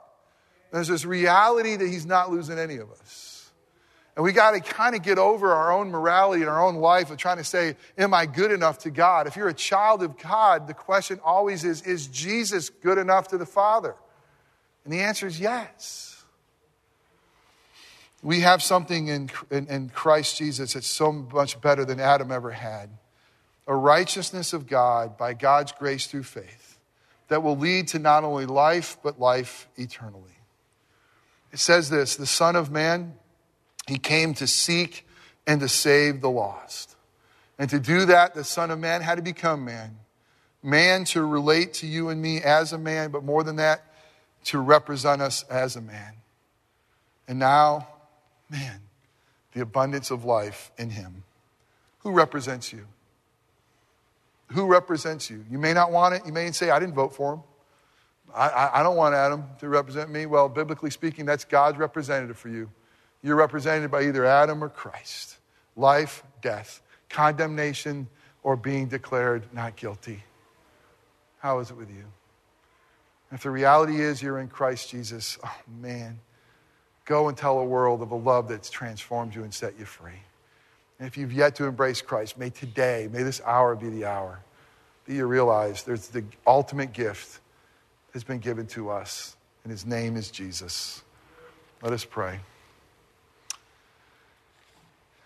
There's 0.71 0.88
this 0.88 1.05
reality 1.05 1.75
that 1.75 1.88
he's 1.88 2.05
not 2.05 2.31
losing 2.31 2.57
any 2.57 2.77
of 2.77 2.91
us. 2.91 3.37
And 4.17 4.23
we 4.23 4.32
got 4.32 4.51
to 4.51 4.60
kind 4.60 4.95
of 4.95 5.03
get 5.03 5.19
over 5.19 5.53
our 5.53 5.71
own 5.71 5.91
morality 5.91 6.41
and 6.41 6.49
our 6.49 6.65
own 6.65 6.77
life 6.77 7.12
of 7.12 7.17
trying 7.17 7.38
to 7.38 7.43
say, 7.43 7.75
Am 7.99 8.15
I 8.15 8.25
good 8.25 8.51
enough 8.51 8.80
to 8.80 8.89
God? 8.89 9.27
If 9.27 9.36
you're 9.36 9.47
a 9.47 9.53
child 9.53 10.01
of 10.01 10.17
God, 10.17 10.65
the 10.65 10.73
question 10.73 11.19
always 11.23 11.63
is, 11.63 11.84
Is 11.84 12.08
Jesus 12.08 12.71
good 12.71 12.97
enough 12.97 13.27
to 13.27 13.38
the 13.38 13.45
Father? 13.45 13.95
And 14.84 14.91
the 14.91 15.01
answer 15.01 15.27
is 15.27 15.39
yes. 15.39 16.25
We 18.23 18.39
have 18.39 18.63
something 18.63 19.08
in, 19.08 19.30
in, 19.51 19.67
in 19.67 19.89
Christ 19.89 20.36
Jesus 20.36 20.73
that's 20.73 20.88
so 20.88 21.12
much 21.12 21.62
better 21.62 21.86
than 21.86 21.99
Adam 21.99 22.32
ever 22.32 22.49
had 22.49 22.89
a 23.67 23.75
righteousness 23.75 24.51
of 24.51 24.65
God 24.65 25.15
by 25.15 25.36
God's 25.36 25.73
grace 25.73 26.08
through 26.08 26.23
faith 26.23 26.80
that 27.27 27.43
will 27.43 27.58
lead 27.58 27.89
to 27.89 27.99
not 27.99 28.23
only 28.23 28.47
life, 28.47 28.97
but 29.03 29.19
life 29.19 29.67
eternally. 29.75 30.23
It 31.51 31.60
says 31.60 31.91
this 31.91 32.15
the 32.15 32.25
Son 32.25 32.56
of 32.56 32.71
Man, 32.71 33.13
he 33.88 33.97
came 33.97 34.34
to 34.36 34.47
seek 34.47 35.08
and 35.45 35.62
to 35.62 35.69
save 35.69 36.21
the 36.21 36.30
lost. 36.30 36.95
And 37.58 37.69
to 37.69 37.80
do 37.80 38.06
that, 38.06 38.36
the 38.36 38.43
Son 38.43 38.69
of 38.69 38.80
Man 38.80 39.02
had 39.02 39.15
to 39.15 39.21
become 39.21 39.65
man. 39.65 39.97
Man 40.62 41.06
to 41.06 41.23
relate 41.23 41.73
to 41.76 41.88
you 41.88 42.10
and 42.10 42.21
me 42.21 42.41
as 42.41 42.73
a 42.73 42.78
man, 42.78 43.12
but 43.12 43.23
more 43.23 43.43
than 43.43 43.56
that, 43.56 43.84
to 44.45 44.60
represent 44.60 45.21
us 45.21 45.43
as 45.43 45.76
a 45.76 45.82
man. 45.82 46.13
And 47.28 47.39
now, 47.39 47.88
man, 48.50 48.82
the 49.54 49.62
abundance 49.62 50.12
of 50.12 50.26
life 50.26 50.71
in 50.78 50.89
him. 50.89 51.23
Who 52.00 52.12
represents 52.12 52.71
you? 52.71 52.86
Who 54.54 54.67
represents 54.67 55.30
you? 55.30 55.43
You 55.50 55.58
may 55.58 55.73
not 55.73 55.91
want 55.91 56.15
it. 56.15 56.21
You 56.26 56.32
may 56.32 56.52
say, 56.52 56.69
I 56.69 56.80
didn't 56.80 56.95
vote 56.95 57.13
for 57.13 57.34
him. 57.34 57.41
I, 58.34 58.69
I 58.76 58.84
don't 58.84 58.95
want 58.95 59.15
Adam 59.15 59.45
to 59.60 59.69
represent 59.69 60.10
me. 60.10 60.26
Well, 60.26 60.47
biblically 60.47 60.91
speaking, 60.91 61.26
that's 61.26 61.43
God's 61.43 61.78
representative 61.78 62.38
for 62.38 62.50
you. 62.50 62.69
You're 63.23 63.36
represented 63.36 63.91
by 63.91 64.03
either 64.03 64.25
Adam 64.25 64.63
or 64.63 64.69
Christ 64.69 65.38
life, 65.75 66.23
death, 66.41 66.82
condemnation, 67.10 68.08
or 68.43 68.56
being 68.56 68.88
declared 68.88 69.43
not 69.53 69.75
guilty. 69.75 70.23
How 71.39 71.60
is 71.60 71.69
it 71.69 71.77
with 71.77 71.89
you? 71.89 72.03
If 73.32 73.43
the 73.43 73.51
reality 73.51 74.01
is 74.01 74.21
you're 74.21 74.39
in 74.39 74.47
Christ 74.47 74.89
Jesus, 74.89 75.38
oh 75.43 75.56
man, 75.82 76.19
go 77.06 77.27
and 77.27 77.38
tell 77.38 77.60
a 77.60 77.65
world 77.65 78.01
of 78.01 78.12
a 78.12 78.15
love 78.15 78.47
that's 78.47 78.69
transformed 78.69 79.36
you 79.36 79.43
and 79.43 79.53
set 79.53 79.77
you 79.77 79.86
free. 79.86 80.21
And 80.99 81.08
if 81.08 81.17
you've 81.17 81.34
yet 81.34 81.56
to 81.56 81.65
embrace 81.65 82.01
Christ, 82.01 82.38
may 82.38 82.49
today, 82.49 83.08
may 83.12 83.23
this 83.23 83.41
hour 83.45 83.75
be 83.75 83.89
the 83.89 84.06
hour 84.06 84.39
that 85.06 85.13
you 85.13 85.25
realize 85.25 85.84
there's 85.84 86.08
the 86.08 86.23
ultimate 86.45 86.93
gift 86.93 87.39
that's 88.12 88.23
been 88.23 88.39
given 88.39 88.65
to 88.67 88.89
us, 88.89 89.36
and 89.63 89.71
his 89.71 89.86
name 89.86 90.15
is 90.15 90.32
Jesus. 90.32 91.03
Let 91.84 91.93
us 91.93 92.03
pray. 92.03 92.39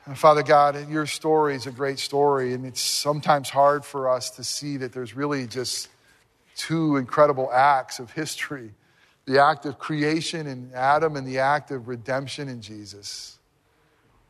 And 0.06 0.18
Father 0.18 0.42
God, 0.42 0.90
your 0.90 1.06
story 1.06 1.56
is 1.56 1.68
a 1.68 1.72
great 1.72 2.00
story, 2.00 2.54
and 2.54 2.66
it's 2.66 2.82
sometimes 2.82 3.50
hard 3.50 3.86
for 3.86 4.10
us 4.10 4.32
to 4.32 4.44
see 4.44 4.78
that 4.78 4.94
there's 4.94 5.16
really 5.16 5.46
just 5.46 5.90
two 6.56 6.98
incredible 6.98 7.52
acts 7.52 8.00
of 8.00 8.12
history 8.12 8.72
the 9.26 9.40
act 9.40 9.68
of 9.68 9.78
creation 9.78 10.48
in 10.48 10.72
Adam 10.74 11.16
and 11.16 11.28
the 11.28 11.38
act 11.40 11.70
of 11.70 11.88
redemption 11.88 12.50
in 12.50 12.60
Jesus. 12.60 13.38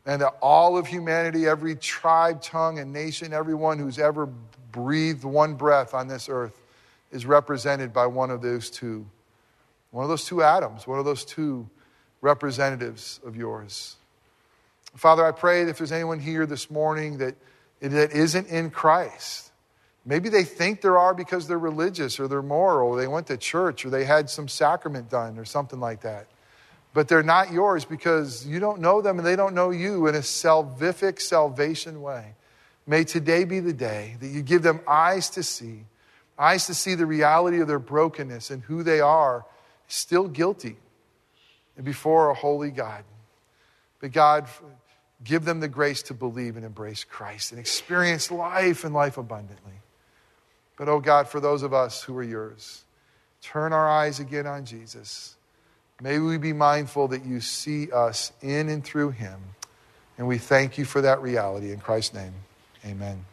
And 0.04 0.20
that 0.20 0.34
all 0.42 0.76
of 0.76 0.86
humanity, 0.86 1.46
every 1.46 1.76
tribe, 1.76 2.42
tongue, 2.42 2.78
and 2.78 2.92
nation, 2.92 3.32
everyone 3.32 3.78
who's 3.78 3.98
ever 3.98 4.26
breathed 4.70 5.24
one 5.24 5.54
breath 5.54 5.94
on 5.94 6.08
this 6.08 6.28
earth, 6.28 6.60
is 7.10 7.24
represented 7.24 7.92
by 7.92 8.06
one 8.06 8.30
of 8.30 8.42
those 8.42 8.70
two. 8.70 9.06
One 9.90 10.04
of 10.04 10.10
those 10.10 10.24
two 10.24 10.42
Adams, 10.42 10.86
one 10.86 10.98
of 10.98 11.04
those 11.04 11.24
two 11.24 11.68
representatives 12.20 13.18
of 13.24 13.34
yours. 13.34 13.96
Father, 14.96 15.24
I 15.24 15.32
pray 15.32 15.64
that 15.64 15.70
if 15.70 15.78
there's 15.78 15.92
anyone 15.92 16.20
here 16.20 16.46
this 16.46 16.70
morning 16.70 17.18
that, 17.18 17.34
that 17.80 18.12
isn't 18.12 18.48
in 18.48 18.70
Christ, 18.70 19.50
maybe 20.04 20.28
they 20.28 20.44
think 20.44 20.80
there 20.80 20.98
are 20.98 21.14
because 21.14 21.48
they're 21.48 21.58
religious 21.58 22.20
or 22.20 22.28
they're 22.28 22.42
moral, 22.42 22.90
or 22.90 22.96
they 22.98 23.06
went 23.06 23.26
to 23.28 23.36
church 23.36 23.84
or 23.84 23.90
they 23.90 24.04
had 24.04 24.28
some 24.28 24.48
sacrament 24.48 25.10
done 25.10 25.38
or 25.38 25.44
something 25.44 25.80
like 25.80 26.02
that. 26.02 26.26
But 26.94 27.08
they're 27.08 27.22
not 27.22 27.50
yours 27.52 27.86
because 27.86 28.46
you 28.46 28.60
don't 28.60 28.80
know 28.80 29.00
them 29.00 29.18
and 29.18 29.26
they 29.26 29.36
don't 29.36 29.54
know 29.54 29.70
you 29.70 30.06
in 30.08 30.14
a 30.14 30.18
salvific 30.18 31.20
salvation 31.20 32.02
way. 32.02 32.34
May 32.86 33.04
today 33.04 33.44
be 33.44 33.60
the 33.60 33.72
day 33.72 34.16
that 34.20 34.28
you 34.28 34.42
give 34.42 34.62
them 34.62 34.80
eyes 34.86 35.30
to 35.30 35.42
see 35.42 35.84
eyes 36.38 36.66
to 36.66 36.74
see 36.74 36.94
the 36.94 37.06
reality 37.06 37.60
of 37.60 37.68
their 37.68 37.78
brokenness 37.78 38.50
and 38.50 38.62
who 38.64 38.82
they 38.82 39.00
are, 39.00 39.44
still 39.86 40.28
guilty 40.28 40.76
and 41.76 41.84
before 41.84 42.30
a 42.30 42.34
holy 42.34 42.70
God. 42.70 43.04
But 44.00 44.12
God, 44.12 44.48
give 45.24 45.44
them 45.44 45.60
the 45.60 45.68
grace 45.68 46.02
to 46.04 46.14
believe 46.14 46.56
and 46.56 46.64
embrace 46.64 47.04
Christ 47.04 47.52
and 47.52 47.60
experience 47.60 48.30
life 48.30 48.84
and 48.84 48.94
life 48.94 49.18
abundantly. 49.18 49.72
But, 50.76 50.88
oh 50.88 51.00
God, 51.00 51.28
for 51.28 51.40
those 51.40 51.62
of 51.62 51.72
us 51.72 52.02
who 52.02 52.16
are 52.16 52.22
yours, 52.22 52.84
turn 53.40 53.72
our 53.72 53.88
eyes 53.88 54.20
again 54.20 54.46
on 54.46 54.64
Jesus. 54.64 55.36
May 56.00 56.18
we 56.18 56.38
be 56.38 56.52
mindful 56.52 57.08
that 57.08 57.24
you 57.24 57.40
see 57.40 57.90
us 57.92 58.32
in 58.40 58.68
and 58.68 58.84
through 58.84 59.10
him. 59.10 59.38
And 60.18 60.26
we 60.26 60.38
thank 60.38 60.78
you 60.78 60.84
for 60.84 61.00
that 61.02 61.22
reality. 61.22 61.72
In 61.72 61.78
Christ's 61.78 62.14
name, 62.14 62.34
amen. 62.84 63.24